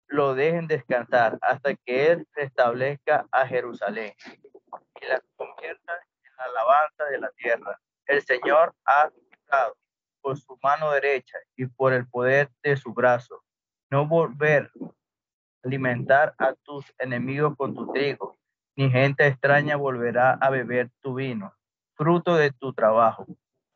[0.06, 4.14] lo dejen descansar hasta que Él restablezca a Jerusalén
[5.00, 7.80] y la convierta en la alabanza de la tierra.
[8.06, 9.76] El Señor ha quitado
[10.20, 13.42] por su mano derecha y por el poder de su brazo.
[13.90, 18.36] No volver a alimentar a tus enemigos con tu trigo,
[18.76, 21.52] ni gente extraña volverá a beber tu vino,
[21.96, 23.26] fruto de tu trabajo.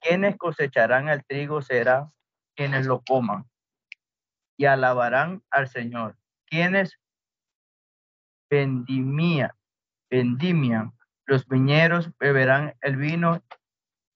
[0.00, 2.12] Quienes cosecharán el trigo serán
[2.56, 3.48] quienes lo coman
[4.56, 6.16] y alabarán al Señor.
[6.46, 6.98] Quienes
[8.50, 9.52] vendimian,
[10.10, 10.92] vendimian
[11.28, 13.44] los viñeros beberán el vino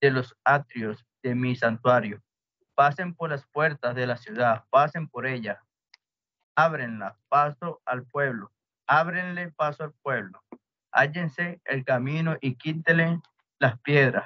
[0.01, 2.22] de los atrios de mi santuario.
[2.74, 5.62] Pasen por las puertas de la ciudad, pasen por ella.
[6.57, 8.51] Ábrenla, paso al pueblo.
[8.87, 10.43] Ábrenle paso al pueblo.
[10.91, 13.20] Hállense el camino y quítenle
[13.59, 14.24] las piedras.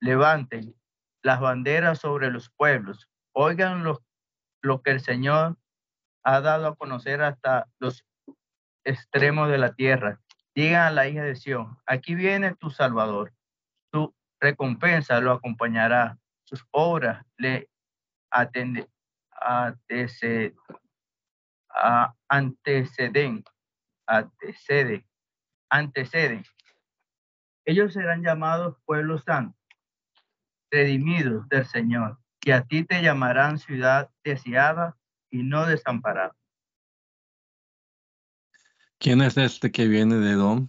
[0.00, 0.74] Levanten
[1.22, 3.08] las banderas sobre los pueblos.
[3.32, 4.02] Oigan lo,
[4.62, 5.56] lo que el Señor
[6.22, 8.04] ha dado a conocer hasta los
[8.84, 10.20] extremos de la tierra.
[10.54, 13.32] Digan a la hija de Sión, aquí viene tu Salvador
[14.40, 16.18] recompensa lo acompañará.
[16.44, 17.68] Sus obras le
[18.30, 18.88] atende,
[19.30, 20.54] anteceden,
[22.28, 23.44] anteceden,
[24.06, 25.04] anteceden,
[25.70, 26.44] anteceden.
[27.64, 29.58] Ellos serán llamados pueblo santo,
[30.70, 34.96] redimidos del Señor, y a ti te llamarán ciudad deseada
[35.30, 36.34] y no desamparada.
[38.98, 40.68] ¿Quién es este que viene de Edom?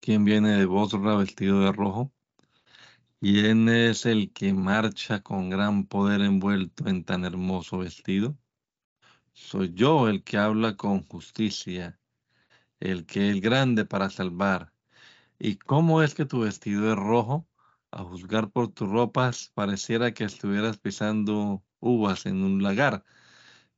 [0.00, 2.12] ¿Quién viene de Bosra vestido de rojo?
[3.20, 8.38] ¿Quién es el que marcha con gran poder envuelto en tan hermoso vestido?
[9.32, 11.98] Soy yo el que habla con justicia,
[12.80, 14.72] el que es grande para salvar.
[15.38, 17.46] ¿Y cómo es que tu vestido es rojo?
[17.90, 23.04] A juzgar por tus ropas, pareciera que estuvieras pisando uvas en un lagar.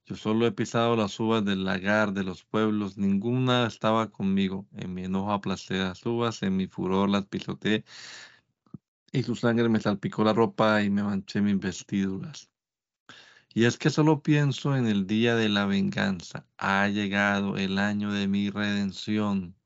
[0.07, 4.67] Yo solo he pisado las uvas del lagar de los pueblos, ninguna estaba conmigo.
[4.77, 7.85] En mi enojo aplasté las uvas, en mi furor las pisoteé
[9.13, 12.51] y su sangre me salpicó la ropa y me manché mis vestiduras.
[13.53, 16.47] Y es que solo pienso en el día de la venganza.
[16.59, 19.57] Ha llegado el año de mi redención.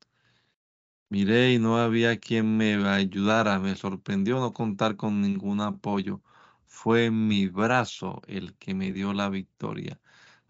[1.14, 3.60] Miré y no había quien me ayudara.
[3.60, 6.20] Me sorprendió no contar con ningún apoyo.
[6.66, 10.00] Fue mi brazo el que me dio la victoria.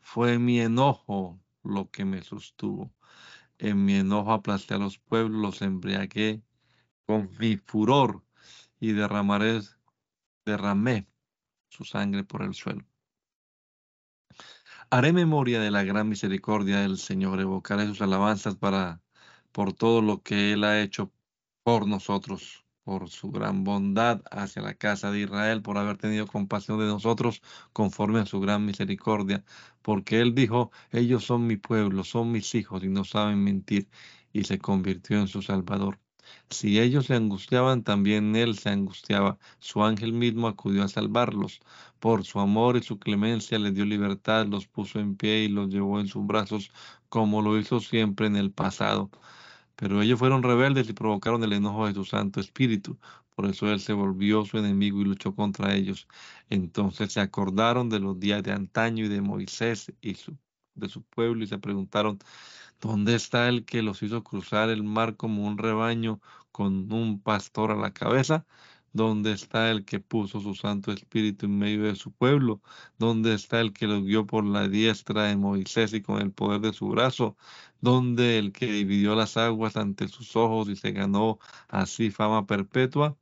[0.00, 2.94] Fue mi enojo lo que me sostuvo.
[3.58, 6.42] En mi enojo aplasté a los pueblos, los embriagué.
[7.04, 8.24] Con mi furor
[8.80, 9.60] y derramé
[11.68, 12.86] su sangre por el suelo.
[14.88, 19.03] Haré memoria de la gran misericordia del Señor, evocaré sus alabanzas para
[19.54, 21.12] por todo lo que Él ha hecho
[21.62, 26.80] por nosotros, por su gran bondad hacia la casa de Israel, por haber tenido compasión
[26.80, 27.40] de nosotros
[27.72, 29.44] conforme a su gran misericordia,
[29.82, 33.88] porque Él dijo, ellos son mi pueblo, son mis hijos y no saben mentir,
[34.32, 36.00] y se convirtió en su Salvador.
[36.50, 39.38] Si ellos se angustiaban, también él se angustiaba.
[39.58, 41.60] Su ángel mismo acudió a salvarlos.
[42.00, 45.68] Por su amor y su clemencia les dio libertad, los puso en pie y los
[45.68, 46.72] llevó en sus brazos,
[47.08, 49.10] como lo hizo siempre en el pasado.
[49.76, 52.98] Pero ellos fueron rebeldes y provocaron el enojo de su Santo Espíritu.
[53.34, 56.08] Por eso él se volvió su enemigo y luchó contra ellos.
[56.50, 60.16] Entonces se acordaron de los días de antaño y de Moisés y
[60.74, 62.18] de su pueblo y se preguntaron,
[62.80, 66.20] ¿Dónde está el que los hizo cruzar el mar como un rebaño
[66.52, 68.46] con un pastor a la cabeza?
[68.94, 72.62] ¿Dónde está el que puso su Santo Espíritu en medio de su pueblo?
[72.96, 76.60] ¿Dónde está el que los guió por la diestra de Moisés y con el poder
[76.60, 77.36] de su brazo?
[77.80, 83.18] ¿Dónde el que dividió las aguas ante sus ojos y se ganó así fama perpetua?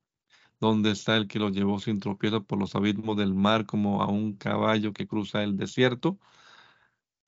[0.60, 4.08] ¿Dónde está el que los llevó sin tropiezo por los abismos del mar como a
[4.08, 6.18] un caballo que cruza el desierto?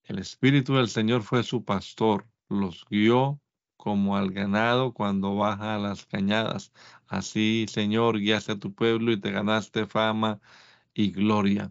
[0.05, 3.41] El Espíritu del Señor fue su pastor, los guió
[3.85, 6.73] como al ganado cuando baja a las cañadas.
[7.07, 10.41] Así, Señor, guiaste a tu pueblo y te ganaste fama
[10.95, 11.71] y gloria.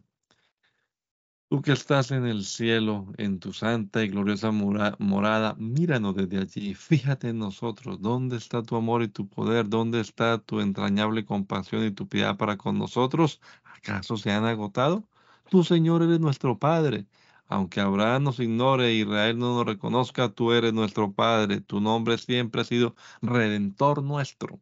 [1.49, 6.75] Tú que estás en el cielo, en tu santa y gloriosa morada, míranos desde allí,
[6.75, 9.67] fíjate en nosotros, ¿dónde está tu amor y tu poder?
[9.69, 13.41] ¿Dónde está tu entrañable compasión y tu piedad para con nosotros?
[13.63, 15.07] ¿Acaso se han agotado?
[15.49, 17.07] Tú, Señor, eres nuestro Padre
[17.53, 22.61] aunque Abraham nos ignore Israel no nos reconozca, tú eres nuestro Padre, tu nombre siempre
[22.61, 24.59] ha sido Redentor nuestro.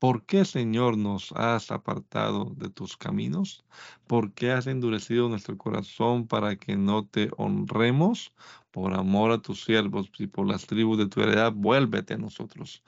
[0.00, 3.64] ¿Por qué, Señor, nos has apartado de tus caminos?
[4.08, 8.34] ¿Por qué has endurecido nuestro corazón para que no te honremos?
[8.72, 12.82] Por amor a tus siervos y por las tribus de tu heredad, vuélvete a nosotros.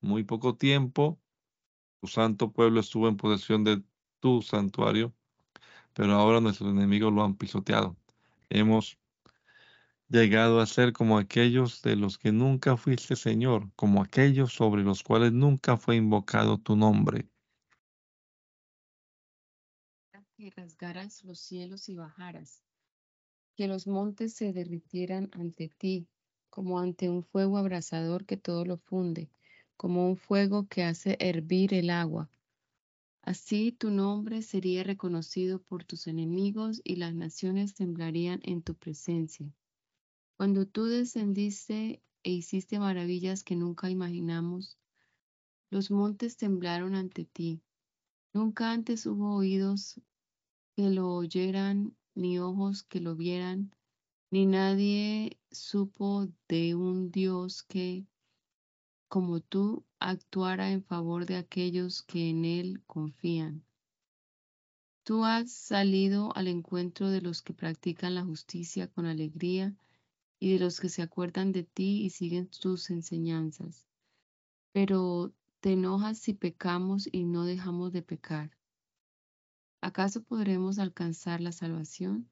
[0.00, 1.18] Muy poco tiempo,
[2.00, 3.82] tu santo pueblo estuvo en posesión de
[4.20, 5.14] tu santuario,
[5.94, 7.99] pero ahora nuestros enemigos lo han pisoteado
[8.50, 8.98] hemos
[10.08, 15.02] llegado a ser como aquellos de los que nunca fuiste Señor, como aquellos sobre los
[15.02, 17.28] cuales nunca fue invocado tu nombre.
[20.36, 22.62] Que rasgaras los cielos y bajaras,
[23.56, 26.08] que los montes se derritieran ante ti,
[26.48, 29.30] como ante un fuego abrasador que todo lo funde,
[29.76, 32.30] como un fuego que hace hervir el agua
[33.22, 39.52] Así tu nombre sería reconocido por tus enemigos y las naciones temblarían en tu presencia.
[40.36, 44.78] Cuando tú descendiste e hiciste maravillas que nunca imaginamos,
[45.70, 47.60] los montes temblaron ante ti.
[48.32, 50.00] Nunca antes hubo oídos
[50.74, 53.74] que lo oyeran, ni ojos que lo vieran,
[54.30, 58.06] ni nadie supo de un Dios que
[59.10, 63.64] como tú actuara en favor de aquellos que en Él confían.
[65.02, 69.74] Tú has salido al encuentro de los que practican la justicia con alegría
[70.38, 73.84] y de los que se acuerdan de ti y siguen tus enseñanzas.
[74.70, 78.56] Pero te enojas si pecamos y no dejamos de pecar.
[79.80, 82.30] ¿Acaso podremos alcanzar la salvación?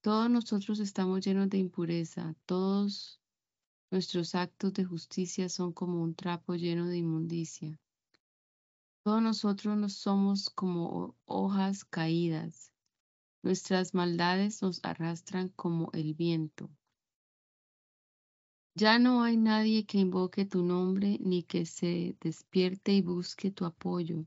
[0.00, 3.20] Todos nosotros estamos llenos de impureza, todos
[3.90, 7.80] Nuestros actos de justicia son como un trapo lleno de inmundicia.
[9.02, 12.70] Todos nosotros nos somos como hojas caídas.
[13.42, 16.68] Nuestras maldades nos arrastran como el viento.
[18.74, 23.64] Ya no hay nadie que invoque tu nombre ni que se despierte y busque tu
[23.64, 24.26] apoyo.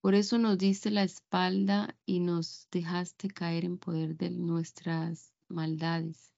[0.00, 6.32] Por eso nos diste la espalda y nos dejaste caer en poder de nuestras maldades.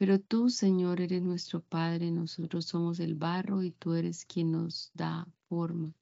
[0.00, 4.90] Pero tú, Señor, eres nuestro Padre, nosotros somos el barro y tú eres quien nos
[4.94, 5.92] da forma.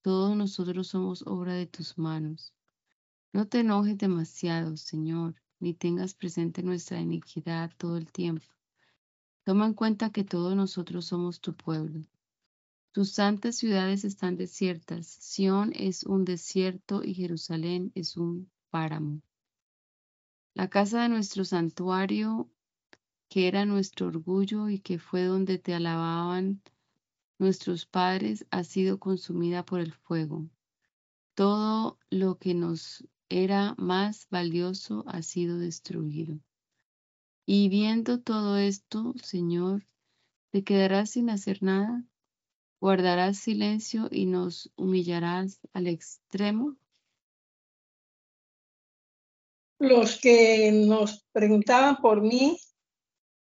[0.00, 2.54] Todos nosotros somos obra de tus manos.
[3.34, 8.46] No te enojes demasiado, Señor, ni tengas presente nuestra iniquidad todo el tiempo.
[9.44, 12.06] Toma en cuenta que todos nosotros somos tu pueblo.
[12.92, 15.06] Tus santas ciudades están desiertas.
[15.06, 19.20] Sión es un desierto y Jerusalén es un páramo.
[20.54, 22.48] La casa de nuestro santuario
[23.32, 26.60] que era nuestro orgullo y que fue donde te alababan
[27.38, 30.50] nuestros padres, ha sido consumida por el fuego.
[31.34, 36.40] Todo lo que nos era más valioso ha sido destruido.
[37.46, 39.86] Y viendo todo esto, Señor,
[40.50, 42.04] ¿te quedarás sin hacer nada?
[42.82, 46.76] ¿Guardarás silencio y nos humillarás al extremo?
[49.78, 52.58] Los que nos preguntaban por mí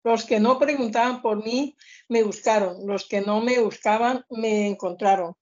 [0.05, 1.76] los que no preguntaban por mí
[2.09, 5.34] me buscaron, los que no me buscaban me encontraron.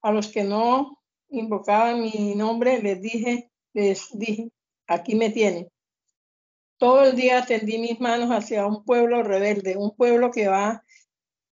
[0.00, 4.50] A los que no invocaban mi nombre les dije, les dije,
[4.86, 5.68] aquí me tienen.
[6.78, 10.84] Todo el día tendí mis manos hacia un pueblo rebelde, un pueblo que va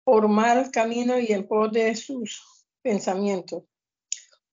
[0.04, 3.64] por mal camino y en pos de sus pensamientos.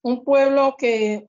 [0.02, 1.28] Un pueblo que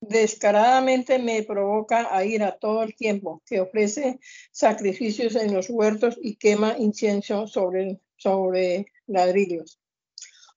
[0.00, 4.20] descaradamente me provoca a ir a todo el tiempo, que ofrece
[4.52, 9.80] sacrificios en los huertos y quema incienso sobre, sobre ladrillos.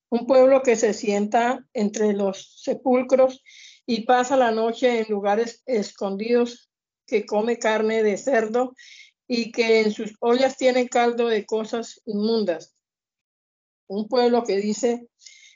[0.09, 3.43] Un pueblo que se sienta entre los sepulcros
[3.85, 6.69] y pasa la noche en lugares escondidos,
[7.07, 8.73] que come carne de cerdo
[9.27, 12.75] y que en sus ollas tienen caldo de cosas inmundas.
[13.87, 15.07] Un pueblo que dice,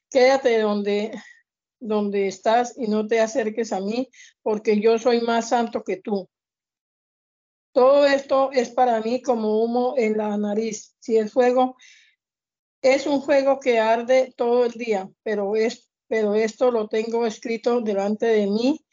[0.09, 1.11] quédate donde,
[1.86, 4.09] donde estás y no te acerques a mí,
[4.41, 6.29] porque yo soy más santo que tú.
[7.71, 10.95] Todo esto es para mí como humo en la nariz.
[10.99, 11.75] Si el fuego
[12.81, 17.81] es un fuego que arde todo el día, pero, es, pero esto lo tengo escrito
[17.81, 18.86] delante de mí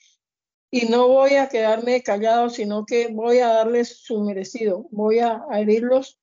[0.70, 4.86] y no voy a quedarme callado, sino que voy a darles su merecido.
[4.90, 6.18] Voy a herirlos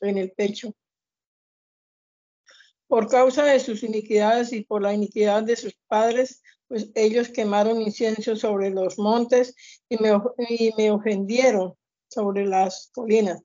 [0.00, 0.74] en el pecho.
[2.92, 7.80] Por causa de sus iniquidades y por la iniquidad de sus padres, pues ellos quemaron
[7.80, 9.54] incienso sobre los montes
[9.88, 11.72] y me, ofendieron
[12.10, 13.40] sobre las colinas.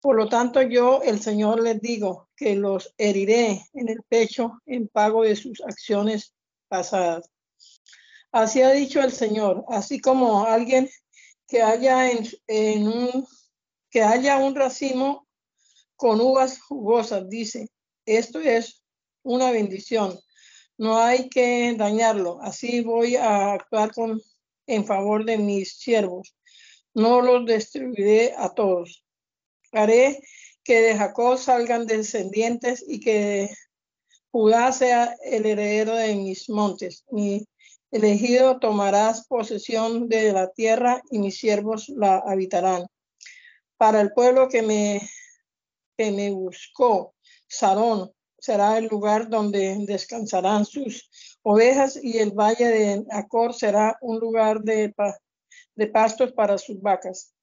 [0.00, 4.88] Por lo tanto, yo, el Señor, les digo que los heriré en el pecho en
[4.88, 6.32] pago de sus acciones
[6.66, 7.28] pasadas.
[8.32, 10.88] Así ha dicho el Señor, así como alguien
[11.46, 12.08] que haya
[14.38, 15.28] un racimo
[15.94, 17.68] con uvas jugosas, dice,
[18.06, 18.82] esto es
[19.22, 20.18] una bendición.
[20.78, 22.38] No hay que dañarlo.
[22.42, 24.20] Así voy a actuar con,
[24.66, 26.36] en favor de mis siervos
[26.96, 29.04] no los destruiré a todos.
[29.70, 30.18] Haré
[30.64, 33.50] que de Jacob salgan descendientes y que
[34.32, 37.04] Judá sea el heredero de mis montes.
[37.10, 37.46] Mi
[37.90, 42.86] elegido tomarás posesión de la tierra y mis siervos la habitarán.
[43.76, 45.02] Para el pueblo que me,
[45.98, 47.14] que me buscó,
[47.48, 51.08] Sarón será el lugar donde descansarán sus
[51.42, 54.94] ovejas y el valle de Acor será un lugar de
[55.92, 57.34] pastos para sus vacas.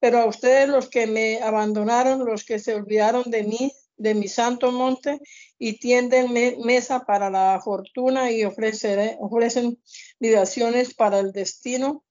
[0.00, 4.28] Pero a ustedes los que me abandonaron, los que se olvidaron de mí, de mi
[4.28, 5.20] santo monte,
[5.58, 6.32] y tienden
[6.64, 9.82] mesa para la fortuna y ofrecen
[10.20, 12.04] libaciones para el destino,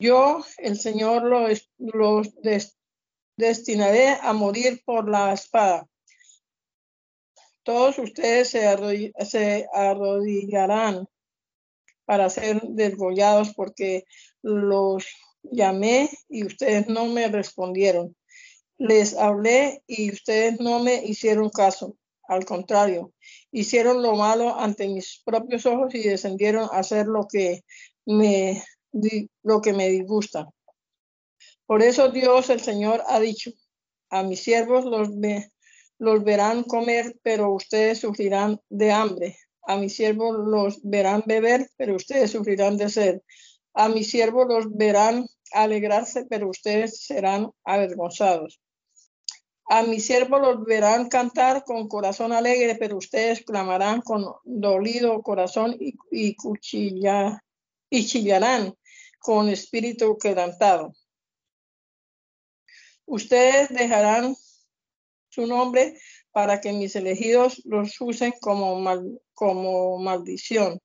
[0.00, 1.68] yo, el Señor, los,
[3.36, 5.86] destinaré a morir por la espada.
[7.68, 11.06] Todos ustedes se, arrodillarán
[12.06, 14.04] para ser desgollados porque
[14.40, 15.04] los
[15.42, 18.16] llamé y ustedes no me respondieron.
[18.78, 21.98] Les hablé y ustedes no me hicieron caso.
[22.26, 23.12] Al contrario,
[23.52, 27.64] hicieron lo malo ante mis propios ojos y descendieron a hacer lo que
[28.06, 28.64] me,
[29.42, 30.48] lo que me disgusta.
[31.66, 33.50] Por eso Dios, el Señor, ha dicho,
[34.08, 35.10] a mis siervos los,
[35.98, 39.38] los verán comer, pero ustedes sufrirán de hambre.
[39.66, 43.20] A mis siervos los verán beber, pero ustedes sufrirán de sed.
[43.74, 48.60] A mis siervos los verán alegrarse, pero ustedes serán avergonzados.
[49.66, 55.76] A mis siervos los verán cantar con corazón alegre, pero ustedes clamarán con dolido corazón
[55.78, 57.44] y, y, cuchilla,
[57.90, 58.74] y chillarán
[59.18, 60.94] con espíritu quebrantado.
[63.04, 64.34] Ustedes dejarán
[65.38, 65.96] su nombre
[66.32, 68.82] para que mis elegidos los usen como,
[69.34, 70.80] como maldición.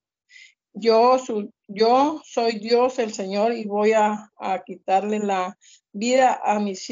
[0.72, 1.18] Yo,
[1.66, 4.30] yo soy Dios el Señor y voy a,
[4.64, 5.58] quitarle la
[5.92, 6.88] vida a mis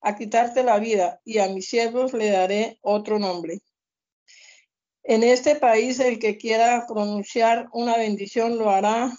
[0.00, 3.60] a quitarte la vida y a mis siervos le daré otro nombre.
[5.04, 9.12] En este país el que quiera pronunciar una bendición lo hará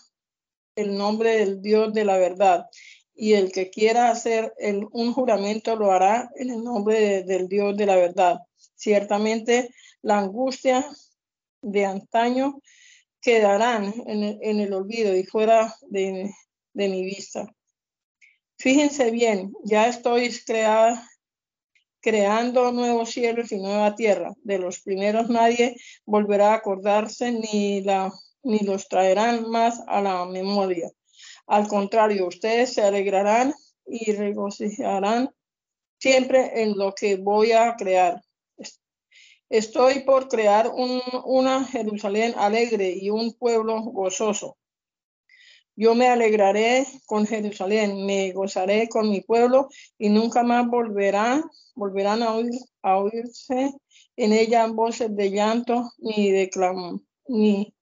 [0.76, 2.66] el nombre del Dios de la verdad
[3.22, 4.54] y el que quiera hacer
[4.94, 8.40] un juramento lo hará en el nombre del Dios de la verdad.
[8.76, 9.70] Ciertamente
[10.02, 10.90] la angustia
[11.62, 12.62] de antaño
[13.20, 16.32] quedarán en el, olvido y fuera de,
[16.74, 17.46] mi vista.
[18.58, 20.34] Fíjense bien, ya estoy
[22.00, 24.34] creando nuevos cielos y nueva tierra.
[24.44, 30.90] De los primeros nadie volverá a acordarse ni los traerán más a la memoria
[31.50, 33.56] al contrario, ustedes se alegrarán
[33.88, 35.32] y regocijarán
[35.98, 38.22] siempre en lo que voy a crear.
[39.50, 40.72] Estoy por crear
[41.26, 44.58] una Jerusalén alegre y un pueblo gozoso.
[45.76, 51.44] Yo me alegraré con Jerusalén, me gozaré con mi pueblo y nunca más volverán,
[51.74, 52.52] volverán a, oír,
[52.84, 53.74] a oírse
[54.16, 56.52] en ella voces de llanto ni de,
[57.28, 57.74] ni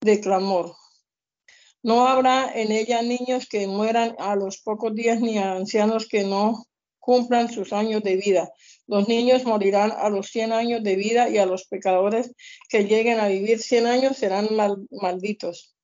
[0.00, 0.74] de clamor.
[1.84, 6.64] No habrá en ella niños que mueran a los pocos días ni ancianos que no
[6.98, 8.50] cumplan sus años de vida.
[8.86, 12.34] Los niños morirán a los 100 años de vida y a los pecadores
[12.70, 14.48] que lleguen a vivir 100 años serán
[14.90, 15.76] malditos.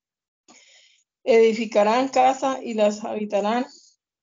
[1.22, 3.66] Edificarán casa y las habitarán,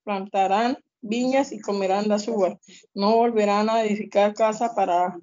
[0.04, 2.58] plantarán viñas y comerán las uvas.
[2.96, 5.16] No volverán a edificar casa para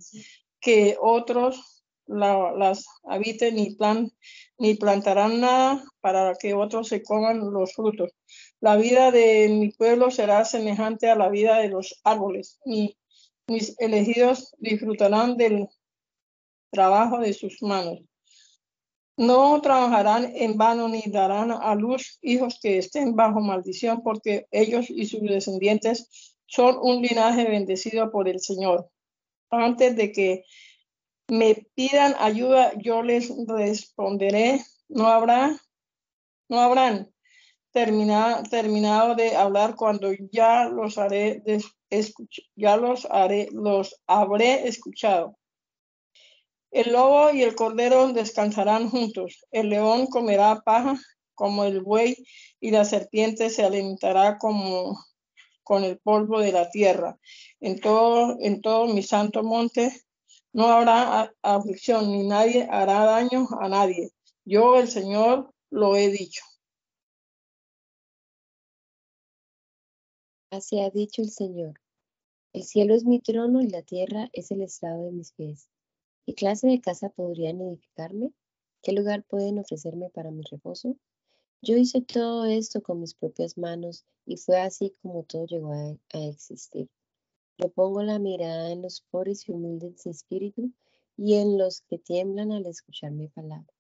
[0.61, 4.13] que otros las habiten ni, plan,
[4.59, 8.13] ni plantarán nada para que otros se coman los frutos.
[8.61, 12.61] La vida de mi pueblo será semejante a la vida de los árboles.
[13.47, 15.69] mis elegidos disfrutarán del
[16.71, 18.01] trabajo de sus manos.
[19.17, 24.91] No trabajarán en vano ni darán a luz hijos que estén bajo maldición, porque ellos
[24.91, 28.91] y sus descendientes son un linaje bendecido por el Señor.
[29.51, 30.45] Antes de que
[31.29, 35.57] me pidan ayuda, yo les responderé, no habrá,
[36.49, 37.13] no habrán
[37.73, 41.43] terminado, terminado de hablar cuando ya los haré,
[42.55, 45.37] ya los haré, los habré escuchado.
[46.71, 49.45] El lobo y el cordero descansarán juntos.
[49.53, 50.99] El león comerá paja
[51.35, 52.17] como el buey
[52.61, 54.99] y la serpiente se alimentará como
[55.63, 57.19] con el polvo de la tierra.
[57.61, 60.04] En todo, en todo mi santo monte
[60.55, 64.11] no habrá aflicción, ni nadie hará daño a nadie.
[64.45, 66.43] Yo, el Señor, lo he dicho.
[70.51, 71.75] Así ha dicho el Señor.
[72.53, 75.69] El cielo es mi trono y la tierra es el estado de mis pies.
[76.25, 78.33] ¿Qué clase de casa podrían edificarme?
[78.81, 80.97] ¿Qué lugar pueden ofrecerme para mi reposo?
[81.63, 85.97] Yo hice todo esto con mis propias manos y fue así como todo llegó a,
[86.29, 86.89] existir.
[87.57, 90.73] Yo pongo la mirada en los pobres y humildes de espíritu
[91.17, 93.73] y en los que tiemblan al escuchar mi palabra.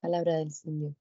[0.00, 0.96] Palabra del Señor.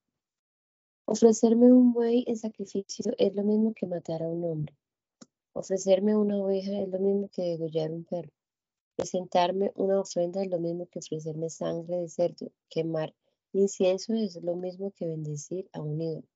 [1.05, 4.77] Ofrecerme un buey en sacrificio es lo mismo que matar a un hombre.
[5.53, 8.32] Ofrecerme una oveja es lo mismo que degollar un perro.
[8.95, 12.51] Presentarme una ofrenda es lo mismo que ofrecerme sangre de cerdo.
[12.69, 13.15] Quemar
[13.53, 16.27] incienso es lo mismo que bendecir a un ídolo.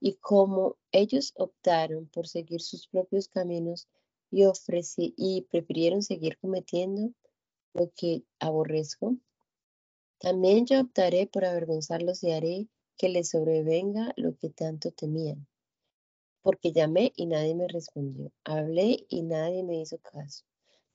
[0.00, 3.88] Y como ellos optaron por seguir sus propios caminos
[4.30, 4.44] y,
[5.16, 7.12] y prefirieron seguir cometiendo
[7.74, 9.16] lo que aborrezco,
[10.18, 12.68] también yo optaré por avergonzarlos y haré
[12.98, 15.46] que les sobrevenga lo que tanto temían.
[16.42, 18.30] Porque llamé y nadie me respondió.
[18.44, 20.44] Hablé y nadie me hizo caso.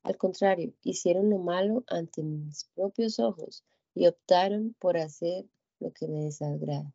[0.04, 3.64] Al contrario, hicieron lo malo ante mis propios ojos
[3.96, 5.46] y optaron por hacer
[5.80, 6.94] lo que me desagrada.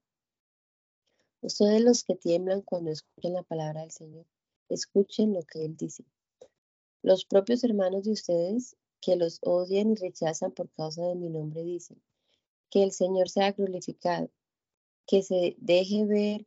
[1.43, 4.26] Ustedes los que tiemblan cuando escuchan la palabra del Señor,
[4.68, 6.05] escuchen lo que Él dice.
[7.03, 11.63] Los propios hermanos de ustedes que los odian y rechazan por causa de mi nombre
[11.63, 12.03] dicen,
[12.69, 14.31] que el Señor sea glorificado,
[15.07, 16.47] que se deje ver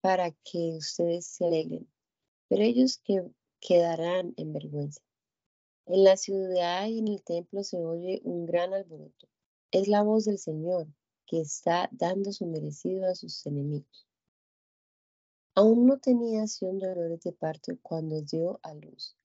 [0.00, 1.90] para que ustedes se alegren,
[2.48, 3.28] pero ellos que
[3.60, 5.02] quedarán en vergüenza.
[5.86, 9.26] En la ciudad y en el templo se oye un gran alboroto.
[9.72, 10.86] Es la voz del Señor
[11.26, 14.06] que está dando su merecido a sus enemigos.
[15.54, 19.17] Aún no tenía Sion dolores de parto cuando dio a luz.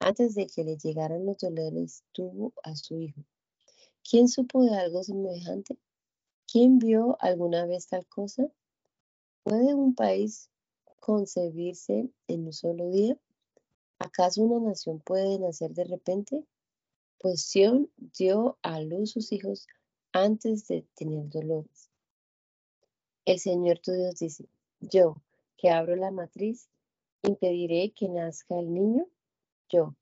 [0.00, 3.20] Antes de que le llegaran los dolores, tuvo a su hijo.
[4.02, 5.78] ¿Quién supo de algo semejante?
[6.50, 8.50] ¿Quién vio alguna vez tal cosa?
[9.42, 10.48] ¿Puede un país
[11.00, 13.18] concebirse en un solo día?
[13.98, 16.44] ¿Acaso una nación puede nacer de repente?
[17.18, 19.66] Pues Sión dio a luz sus hijos
[20.12, 21.90] antes de tener dolores.
[23.26, 24.48] El Señor tu Dios dice,
[24.80, 25.16] yo,
[25.58, 26.70] que abro la matriz,
[27.22, 29.06] impediré que nazca el niño.
[29.70, 29.94] Yo,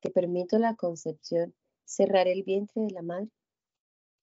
[0.00, 1.54] que permito la concepción,
[1.84, 3.30] cerraré el vientre de la madre.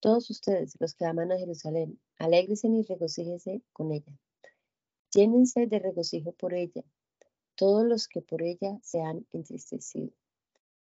[0.02, 4.12] Todos ustedes, los que aman a Jerusalén, alégrese y regocíjense con ella.
[5.14, 6.84] Llénense de regocijo por ella,
[7.56, 10.12] todos los que por ella se han entristecido,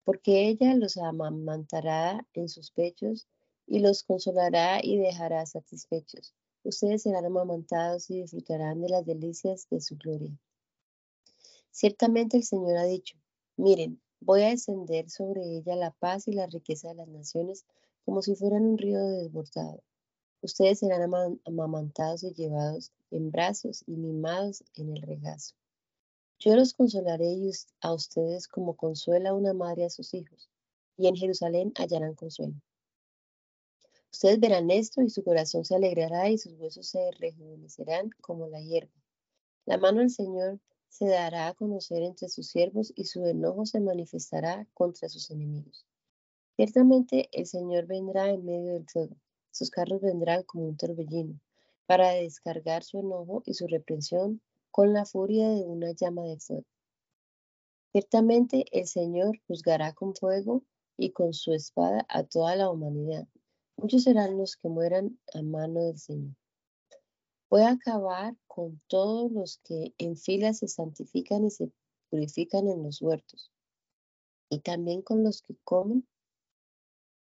[0.04, 3.28] porque ella los amamantará en sus pechos
[3.66, 6.34] y los consolará y dejará satisfechos.
[6.64, 10.38] Ustedes serán amamantados y disfrutarán de las delicias de su gloria.
[11.72, 13.18] Ciertamente el Señor ha dicho,
[13.58, 17.66] miren, voy a descender sobre ella la paz y la riqueza de las naciones
[18.06, 19.84] como si fueran un río desbordado.
[20.42, 21.14] Ustedes serán
[21.46, 25.56] amamantados y llevados en brazos y mimados en el regazo.
[26.38, 27.36] Yo los consolaré
[27.82, 30.50] a ustedes como consuela una madre a sus hijos,
[30.98, 32.56] y en Jerusalén hallarán consuelo.
[34.12, 38.62] Ustedes verán esto y su corazón se alegrará y sus huesos se rejuvenecerán como la
[38.62, 38.94] hierba.
[39.66, 40.60] La mano del Señor
[40.98, 45.86] se dará a conocer entre sus siervos y su enojo se manifestará contra sus enemigos.
[46.56, 49.18] Ciertamente el Señor vendrá en medio del fuego,
[49.52, 51.38] sus carros vendrán como un torbellino,
[51.86, 54.40] para descargar su enojo y su reprensión
[54.72, 56.68] con la furia de una llama de fuego.
[57.92, 60.64] Ciertamente el Señor juzgará con fuego
[60.96, 63.28] y con su espada a toda la humanidad.
[63.76, 66.36] Muchos serán los que mueran a mano del Señor.
[67.50, 71.72] Voy a acabar con todos los que en fila se santifican y se
[72.10, 73.52] purifican en los huertos,
[74.50, 76.08] y también con los que comen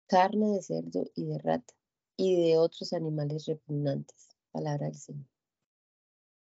[0.07, 1.75] carne de cerdo y de rata,
[2.17, 4.29] y de otros animales repugnantes.
[4.53, 5.27] Palabra del Señor.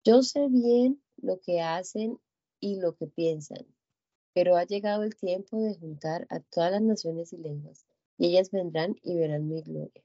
[0.04, 2.20] Yo sé bien lo que hacen
[2.60, 3.66] y lo que piensan,
[4.34, 7.88] pero ha llegado el tiempo de juntar a todas las naciones y lenguas,
[8.18, 10.04] y ellas vendrán y verán mi gloria.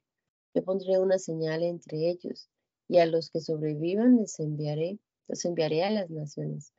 [0.54, 2.48] Yo pondré una señal entre ellos,
[2.92, 6.74] y a los que sobrevivan les enviaré, los enviaré a las naciones.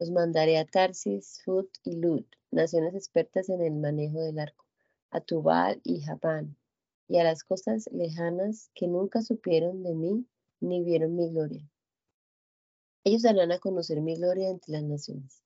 [0.00, 4.66] Los mandaré a Tarsis, Fut y Lud, naciones expertas en el manejo del arco,
[5.10, 6.56] a Tubal y Javán,
[7.06, 10.26] y a las costas lejanas que nunca supieron de mí
[10.58, 11.70] ni vieron mi gloria.
[13.04, 15.40] Ellos darán a conocer mi gloria entre las naciones.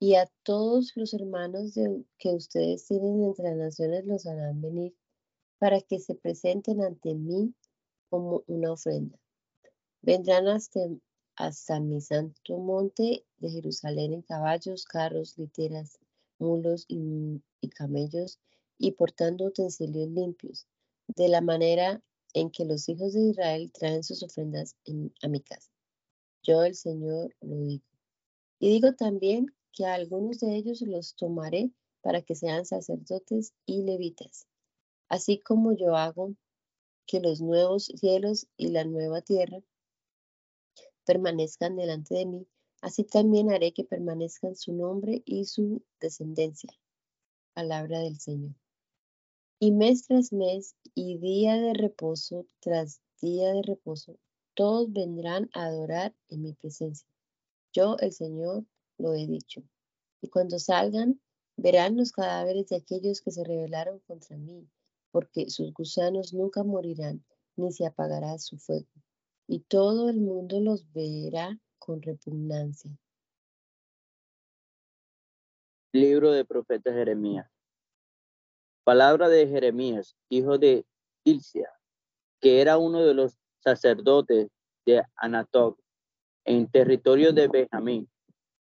[0.00, 1.78] Y a todos los hermanos
[2.18, 4.96] que ustedes tienen entre las naciones los harán venir
[5.60, 7.54] para que se presenten ante mí
[8.10, 9.18] como una ofrenda.
[10.02, 10.80] Vendrán hasta,
[11.36, 15.98] hasta mi santo monte de Jerusalén en caballos, carros, literas,
[16.38, 17.40] mulos y,
[17.76, 18.38] camellos,
[18.78, 20.66] y portando utensilios limpios,
[21.06, 22.02] de la manera
[22.34, 24.76] en que los hijos de Israel traen sus ofrendas
[25.22, 25.70] a mi casa.
[26.42, 27.84] Yo el Señor lo digo.
[28.58, 33.82] Y digo también que a algunos de ellos los tomaré para que sean sacerdotes y
[33.82, 34.46] levitas,
[35.08, 36.34] así como yo hago
[37.06, 39.60] que los nuevos cielos y la nueva tierra
[41.04, 42.46] permanezcan delante de mí,
[42.82, 46.70] así también haré que permanezcan su nombre y su descendencia.
[47.52, 48.54] Palabra del Señor.
[49.58, 54.16] Y mes tras mes y día de reposo tras día de reposo,
[54.54, 57.08] todos vendrán a adorar en mi presencia.
[57.72, 58.64] Yo, el Señor,
[58.98, 59.62] lo he dicho.
[60.22, 61.20] Y cuando salgan,
[61.56, 64.66] verán los cadáveres de aquellos que se rebelaron contra mí,
[65.10, 67.24] porque sus gusanos nunca morirán,
[67.56, 68.88] ni se apagará su fuego
[69.50, 72.96] y todo el mundo los verá con repugnancia.
[75.92, 77.50] Libro de profeta Jeremías.
[78.84, 80.86] Palabra de Jeremías, hijo de
[81.24, 81.68] Ilcia,
[82.40, 84.50] que era uno de los sacerdotes
[84.86, 85.80] de Anatok,
[86.44, 88.08] en territorio de Benjamín.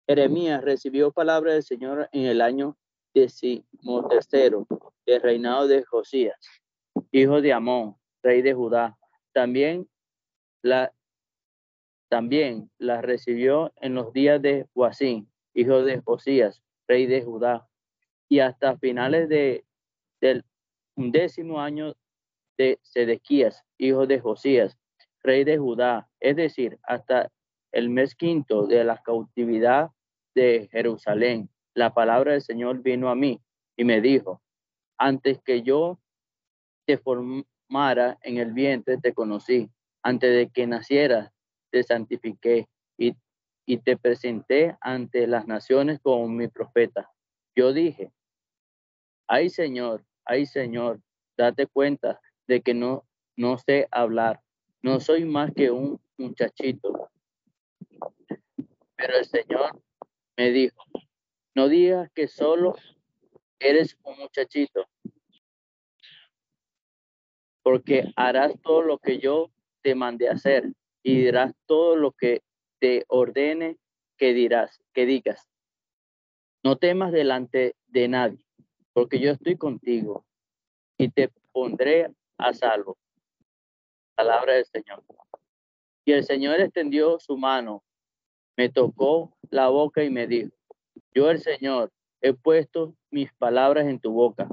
[0.07, 2.79] Jeremías recibió palabra del Señor en el año
[3.17, 4.67] decimotercero
[5.07, 6.39] del reinado de Josías,
[7.11, 8.99] hijo de Amón, rey de Judá.
[9.33, 9.89] También
[10.63, 10.93] la,
[12.11, 17.67] también la recibió en los días de Joacín, hijo de Josías, rey de Judá,
[18.29, 19.65] y hasta finales de,
[20.21, 20.45] del
[20.95, 21.95] undécimo año
[22.59, 24.77] de Sedequías, hijo de Josías,
[25.23, 27.31] rey de Judá, es decir, hasta
[27.73, 29.91] el mes quinto de la cautividad
[30.35, 31.49] de Jerusalén.
[31.77, 33.39] La palabra del Señor vino a mí
[33.77, 34.41] y me dijo,
[34.97, 36.01] antes que yo
[36.87, 39.71] te formara en el vientre, te conocí
[40.03, 41.35] antes de que nacieras,
[41.71, 42.67] te santifiqué
[42.97, 43.15] y,
[43.67, 47.11] y te presenté ante las naciones como mi profeta.
[47.55, 48.11] Yo dije,
[49.27, 51.03] ay Señor, ay Señor,
[51.37, 53.07] date cuenta de que no,
[53.37, 54.41] no sé hablar.
[54.81, 57.11] No soy más que un muchachito.
[58.97, 59.79] Pero el Señor
[60.39, 60.83] me dijo,
[61.57, 62.77] no digas que solo
[63.59, 64.87] eres un muchachito,
[67.63, 69.51] porque harás todo lo que yo
[69.81, 70.71] te mandé hacer
[71.03, 72.43] y dirás todo lo que
[72.79, 73.79] te ordene
[74.19, 75.49] que dirás, que digas.
[76.63, 78.45] No temas delante de nadie,
[78.93, 80.27] porque yo estoy contigo
[80.99, 82.99] y te pondré a salvo.
[84.15, 85.03] Palabra del Señor.
[86.05, 87.83] Y el Señor extendió su mano,
[88.59, 90.56] me tocó la boca y me dijo,
[91.17, 91.91] yo el Señor
[92.21, 94.49] he puesto mis palabras en tu boca.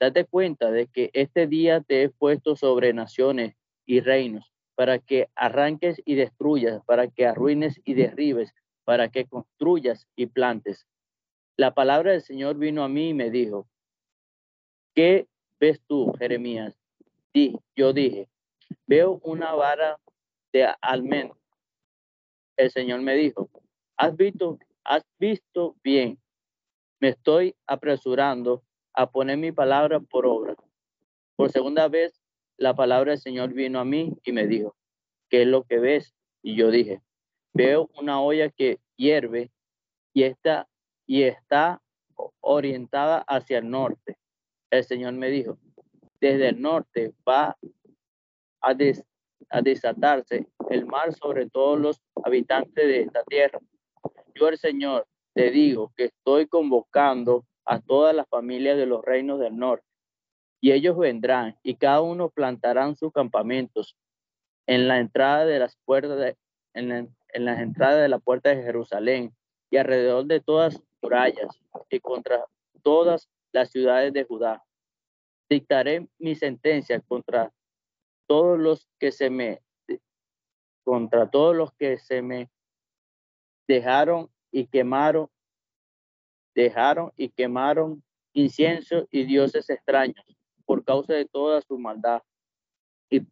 [0.00, 5.28] Date cuenta de que este día te he puesto sobre naciones y reinos para que
[5.34, 10.86] arranques y destruyas, para que arruines y derribes, para que construyas y plantes.
[11.58, 13.68] La palabra del Señor vino a mí y me dijo,
[14.94, 15.26] ¿qué
[15.60, 16.74] ves tú, Jeremías?
[17.34, 18.30] Y yo dije,
[18.86, 20.00] veo una vara
[20.54, 21.36] de almendro.
[22.56, 23.50] El Señor me dijo,
[23.98, 26.18] has visto, has visto bien.
[27.00, 28.62] Me estoy apresurando
[28.94, 30.54] a poner mi palabra por obra.
[31.36, 32.20] Por segunda vez
[32.56, 34.76] la palabra del Señor vino a mí y me dijo,
[35.28, 36.14] ¿qué es lo que ves?
[36.42, 37.02] Y yo dije,
[37.52, 39.50] veo una olla que hierve
[40.12, 40.68] y está,
[41.06, 41.24] y
[42.40, 44.18] orientada hacia el norte.
[44.70, 45.58] El Señor me dijo,
[46.20, 47.56] desde el norte va
[48.60, 48.74] a,
[49.50, 53.58] a desatarse el mar sobre todos los habitantes de esta tierra.
[54.34, 59.38] Yo el Señor te digo que estoy convocando a todas las familias de los reinos
[59.38, 59.86] del norte
[60.60, 63.96] y ellos vendrán y cada uno plantarán sus campamentos
[64.66, 66.36] en la entrada de las puertas de,
[66.74, 69.34] en, las entradas de la puerta de Jerusalén
[69.70, 71.60] y alrededor de todas murallas
[71.90, 72.44] y contra
[72.82, 74.62] todas las ciudades de Judá.
[75.48, 77.52] Dictaré mi sentencia contra
[78.26, 79.60] todos los que se me
[80.84, 82.50] contra todos los que se me
[83.66, 85.28] dejaron y quemaron
[86.54, 88.02] dejaron y quemaron
[88.32, 90.24] incienso y dioses extraños
[90.64, 92.22] por causa de toda su maldad
[93.10, 93.22] y,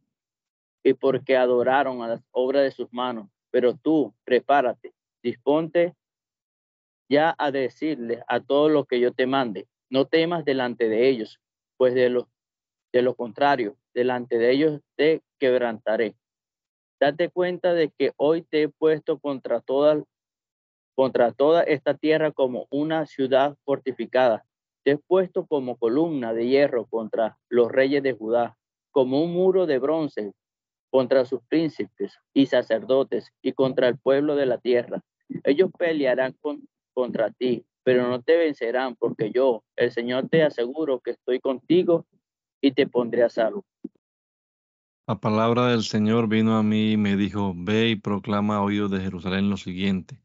[0.82, 3.28] y porque adoraron a las obras de sus manos.
[3.50, 5.94] Pero tú, prepárate, disponte
[7.08, 9.66] ya a decirle a todo lo que yo te mande.
[9.90, 11.40] No temas delante de ellos,
[11.76, 12.28] pues de lo,
[12.92, 16.14] de lo contrario, delante de ellos te quebrantaré.
[17.00, 20.04] Date cuenta de que hoy te he puesto contra toda,
[21.00, 24.44] contra toda esta tierra como una ciudad fortificada.
[24.84, 28.58] Te puesto como columna de hierro contra los reyes de Judá,
[28.90, 30.34] como un muro de bronce
[30.90, 35.00] contra sus príncipes y sacerdotes y contra el pueblo de la tierra.
[35.44, 36.36] Ellos pelearán
[36.92, 42.04] contra ti, pero no te vencerán, porque yo, el Señor, te aseguro que estoy contigo
[42.60, 43.64] y te pondré a salvo.
[45.06, 48.90] La palabra del Señor vino a mí y me dijo, ve y proclama a oídos
[48.90, 50.20] de Jerusalén lo siguiente.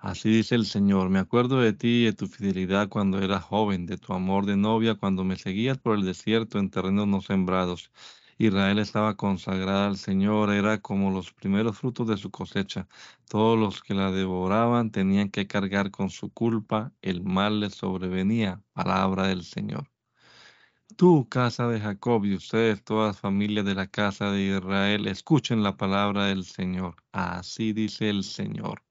[0.00, 3.86] Así dice el Señor, me acuerdo de ti y de tu fidelidad cuando eras joven,
[3.86, 7.90] de tu amor de novia cuando me seguías por el desierto en terrenos no sembrados.
[8.38, 12.86] Israel estaba consagrada al Señor, era como los primeros frutos de su cosecha.
[13.28, 18.62] Todos los que la devoraban tenían que cargar con su culpa, el mal les sobrevenía.
[18.72, 19.90] Palabra del Señor.
[20.96, 25.76] Tú, casa de Jacob, y ustedes, todas familias de la casa de Israel, escuchen la
[25.76, 26.96] palabra del Señor.
[27.12, 28.87] Así dice el Señor.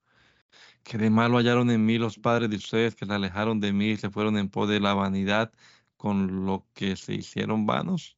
[0.83, 3.89] Que de malo hallaron en mí los padres de ustedes que se alejaron de mí
[3.91, 5.53] y se fueron en pos de la vanidad
[5.97, 8.17] con lo que se hicieron vanos.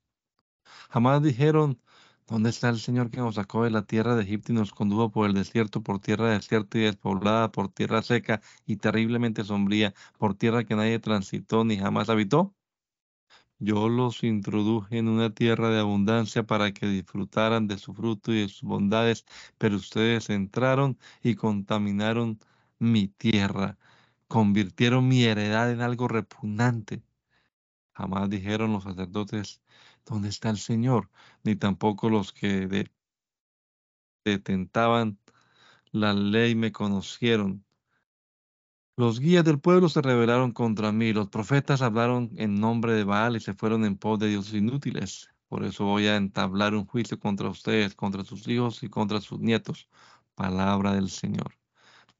[0.89, 1.81] Jamás dijeron,
[2.27, 5.11] ¿dónde está el Señor que nos sacó de la tierra de Egipto y nos condujo
[5.11, 10.35] por el desierto, por tierra desierta y despoblada, por tierra seca y terriblemente sombría, por
[10.35, 12.55] tierra que nadie transitó ni jamás habitó?
[13.59, 18.41] Yo los introduje en una tierra de abundancia para que disfrutaran de su fruto y
[18.41, 19.25] de sus bondades,
[19.57, 22.39] pero ustedes entraron y contaminaron
[22.79, 23.77] mi tierra,
[24.27, 27.03] convirtieron mi heredad en algo repugnante.
[27.93, 29.61] Jamás dijeron los sacerdotes,
[30.05, 31.09] ¿dónde está el Señor?
[31.43, 32.67] Ni tampoco los que
[34.23, 35.19] detentaban
[35.91, 37.65] la ley me conocieron.
[38.99, 43.37] Los guías del pueblo se rebelaron contra mí, los profetas hablaron en nombre de Baal
[43.37, 45.29] y se fueron en pos de dioses inútiles.
[45.47, 49.39] Por eso voy a entablar un juicio contra ustedes, contra sus hijos y contra sus
[49.39, 49.87] nietos.
[50.35, 51.55] Palabra del Señor.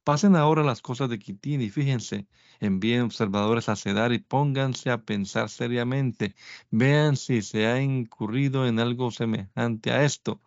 [0.06, 2.30] Pasen ahora las cosas de Quitín y fíjense,
[2.62, 6.34] envíen observadores a Cedar y pónganse a pensar seriamente.
[6.72, 10.42] Vean si se ha incurrido en algo semejante a esto.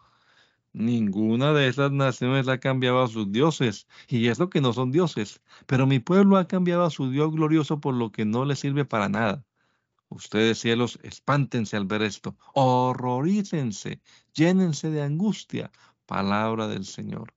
[0.75, 4.91] Ninguna de esas naciones ha cambiado a sus dioses, y es lo que no son
[4.91, 8.57] dioses, pero mi pueblo ha cambiado a su Dios glorioso por lo que no le
[8.57, 9.45] sirve para nada.
[10.09, 14.01] Ustedes cielos, espántense al ver esto, horrorícense,
[14.35, 15.71] llénense de angustia.
[16.07, 17.33] Palabra del Señor.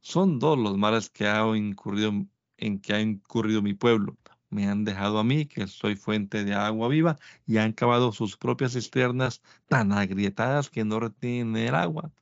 [0.00, 2.12] Son dos los males que ha incurrido,
[2.56, 4.16] en que ha incurrido mi pueblo.
[4.48, 8.36] Me han dejado a mí, que soy fuente de agua viva, y han cavado sus
[8.36, 12.12] propias cisternas tan agrietadas que no retienen el agua.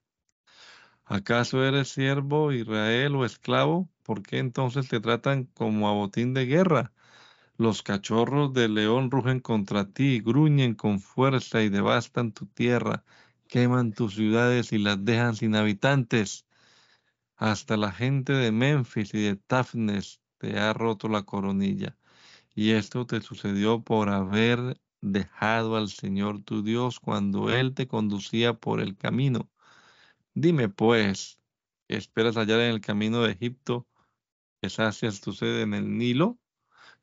[1.10, 3.88] ¿Acaso eres siervo, Israel o esclavo?
[4.02, 6.92] ¿Por qué entonces te tratan como a botín de guerra?
[7.56, 13.04] Los cachorros de león rugen contra ti, gruñen con fuerza y devastan tu tierra,
[13.48, 16.46] queman tus ciudades y las dejan sin habitantes.
[17.36, 21.96] Hasta la gente de Memphis y de Tafnes te ha roto la coronilla.
[22.54, 28.52] Y esto te sucedió por haber dejado al Señor tu Dios cuando Él te conducía
[28.52, 29.48] por el camino
[30.40, 31.40] Dime pues,
[31.88, 33.88] esperas hallar en el camino de Egipto
[34.62, 36.38] que sacias tu sede en el Nilo?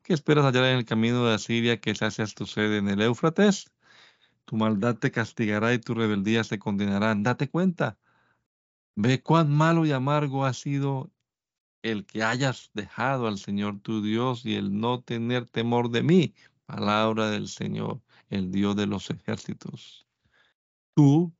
[0.02, 3.70] ¿Qué esperas hallar en el camino de Asiria que sacias tu sede en el Éufrates?
[4.46, 7.22] Tu maldad te castigará y tu rebeldía se condenarán.
[7.22, 7.98] Date cuenta.
[8.94, 11.10] Ve cuán malo y amargo ha sido
[11.82, 16.34] el que hayas dejado al Señor tu Dios y el no tener temor de mí.
[16.64, 20.06] Palabra del Señor, el Dios de los ejércitos.
[20.94, 21.34] Tú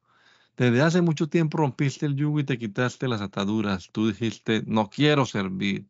[0.57, 3.90] desde hace mucho tiempo rompiste el yugo y te quitaste las ataduras.
[3.92, 5.86] Tú dijiste, no quiero servir.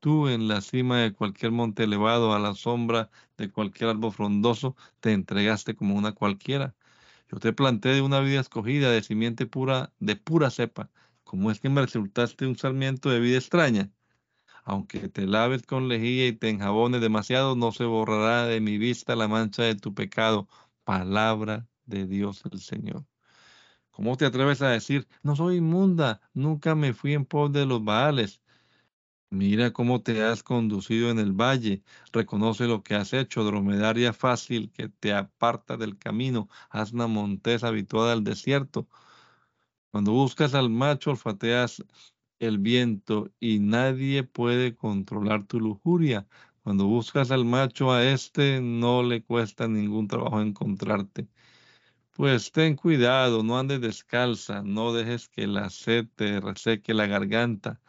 [0.00, 4.76] Tú en la cima de cualquier monte elevado, a la sombra de cualquier árbol frondoso,
[5.00, 6.74] te entregaste como una cualquiera.
[7.30, 10.90] Yo te planté de una vida escogida, de simiente pura, de pura cepa.
[11.24, 13.90] ¿Cómo es que me resultaste un sarmiento de vida extraña?
[14.64, 19.16] Aunque te laves con lejía y te enjabones demasiado, no se borrará de mi vista
[19.16, 20.48] la mancha de tu pecado.
[20.84, 23.04] Palabra de Dios el Señor.
[23.98, 27.82] ¿Cómo te atreves a decir, no soy inmunda, nunca me fui en pos de los
[27.82, 28.40] baales?
[29.30, 31.82] Mira cómo te has conducido en el valle.
[32.12, 36.48] Reconoce lo que has hecho, dromedaria fácil que te aparta del camino.
[36.70, 38.88] Haz una montesa habituada al desierto.
[39.90, 41.84] Cuando buscas al macho, olfateas
[42.38, 46.28] el viento y nadie puede controlar tu lujuria.
[46.62, 51.28] Cuando buscas al macho, a este no le cuesta ningún trabajo encontrarte.
[52.18, 57.80] Pues ten cuidado, no andes descalza, no dejes que la sed te reseque la garganta.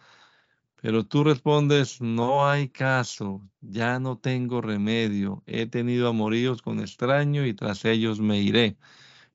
[0.82, 7.46] Pero tú respondes, no hay caso, ya no tengo remedio, he tenido amoríos con extraño
[7.46, 8.78] y tras ellos me iré.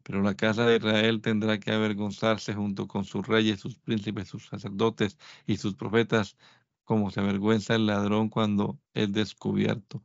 [0.04, 4.46] Pero la casa de Israel tendrá que avergonzarse junto con sus reyes, sus príncipes, sus
[4.46, 6.36] sacerdotes y sus profetas,
[6.84, 10.04] como se avergüenza el ladrón cuando es descubierto.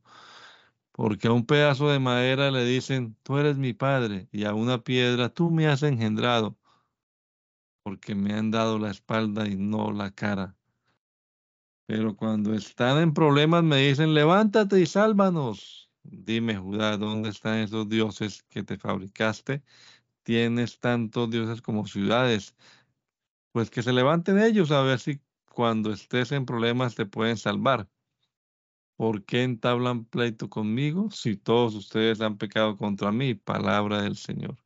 [1.00, 4.84] Porque a un pedazo de madera le dicen, tú eres mi padre, y a una
[4.84, 6.58] piedra, tú me has engendrado,
[7.84, 10.58] porque me han dado la espalda y no la cara.
[11.86, 15.90] Pero cuando están en problemas me dicen, levántate y sálvanos.
[16.04, 19.64] Dime, Judá, ¿dónde están esos dioses que te fabricaste?
[20.24, 22.58] Tienes tantos dioses como ciudades.
[23.54, 27.88] Pues que se levanten ellos a ver si cuando estés en problemas te pueden salvar.
[29.00, 33.34] ¿Por qué entablan pleito conmigo si todos ustedes han pecado contra mí?
[33.34, 34.58] Palabra del Señor.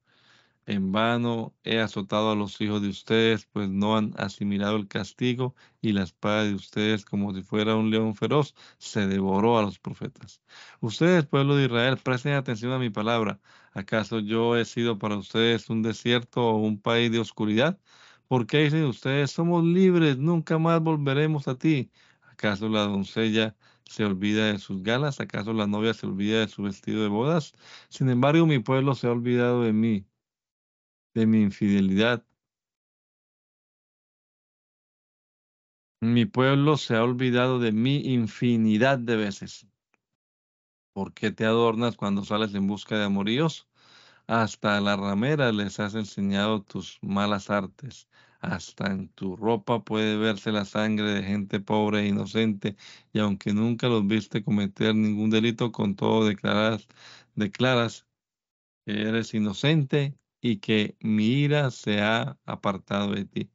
[0.65, 5.55] En vano he azotado a los hijos de ustedes, pues no han asimilado el castigo
[5.81, 9.77] y la espada de ustedes como si fuera un león feroz, se devoró a los
[9.79, 10.41] profetas.
[10.81, 13.39] Ustedes, pueblo de Israel, presten atención a mi palabra.
[13.73, 17.79] ¿Acaso yo he sido para ustedes un desierto o un país de oscuridad?
[18.27, 21.91] ¿Por qué dicen ustedes, somos libres, nunca más volveremos a ti?
[22.31, 23.55] ¿Acaso la doncella
[23.85, 25.19] se olvida de sus galas?
[25.19, 27.53] ¿Acaso la novia se olvida de su vestido de bodas?
[27.89, 30.05] Sin embargo, mi pueblo se ha olvidado de mí
[31.13, 32.23] de mi infidelidad.
[36.01, 39.67] Mi pueblo se ha olvidado de mí infinidad de veces.
[40.93, 43.67] ¿Por qué te adornas cuando sales en busca de amoríos?
[44.27, 48.07] Hasta la ramera les has enseñado tus malas artes.
[48.43, 52.75] Hasta en tu ropa puede verse la sangre de gente pobre e inocente,
[53.13, 56.87] y aunque nunca los viste cometer ningún delito, con todo declaras,
[57.35, 58.05] declaras
[58.85, 63.51] que eres inocente y que mi ira se ha apartado de ti.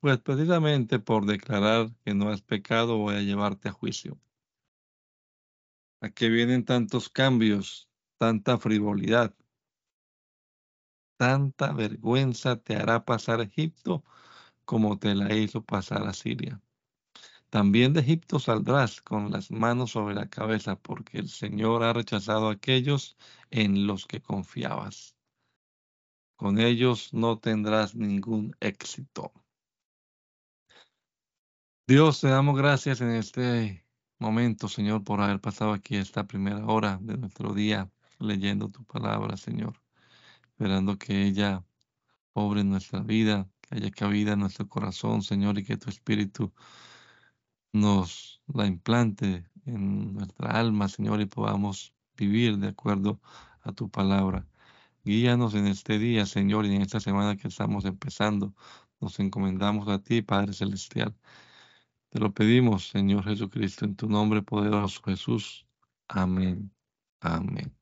[0.00, 4.20] Pues precisamente por declarar que no has pecado voy a llevarte a juicio.
[6.02, 9.34] ¿A qué vienen tantos cambios, tanta frivolidad?
[11.22, 14.02] Tanta vergüenza te hará pasar Egipto
[14.64, 16.60] como te la hizo pasar a Siria.
[17.50, 22.48] También de Egipto saldrás con las manos sobre la cabeza, porque el Señor ha rechazado
[22.48, 23.16] a aquellos
[23.50, 25.14] en los que confiabas
[26.42, 29.32] con ellos no tendrás ningún éxito.
[31.86, 33.86] Dios, te damos gracias en este
[34.18, 39.36] momento, Señor, por haber pasado aquí esta primera hora de nuestro día leyendo tu palabra,
[39.36, 39.81] Señor,
[40.52, 41.64] esperando que ella
[42.34, 46.52] obre nuestra vida, que haya cabida en nuestro corazón, Señor, y que tu Espíritu
[47.72, 53.20] nos la implante en nuestra alma, Señor, y podamos vivir de acuerdo
[53.62, 54.46] a tu palabra.
[55.04, 58.54] Guíanos en este día, Señor, y en esta semana que estamos empezando.
[59.00, 61.16] Nos encomendamos a ti, Padre Celestial.
[62.10, 65.66] Te lo pedimos, Señor Jesucristo, en tu nombre poderoso, Jesús.
[66.08, 66.72] Amén.
[67.20, 67.81] Amén.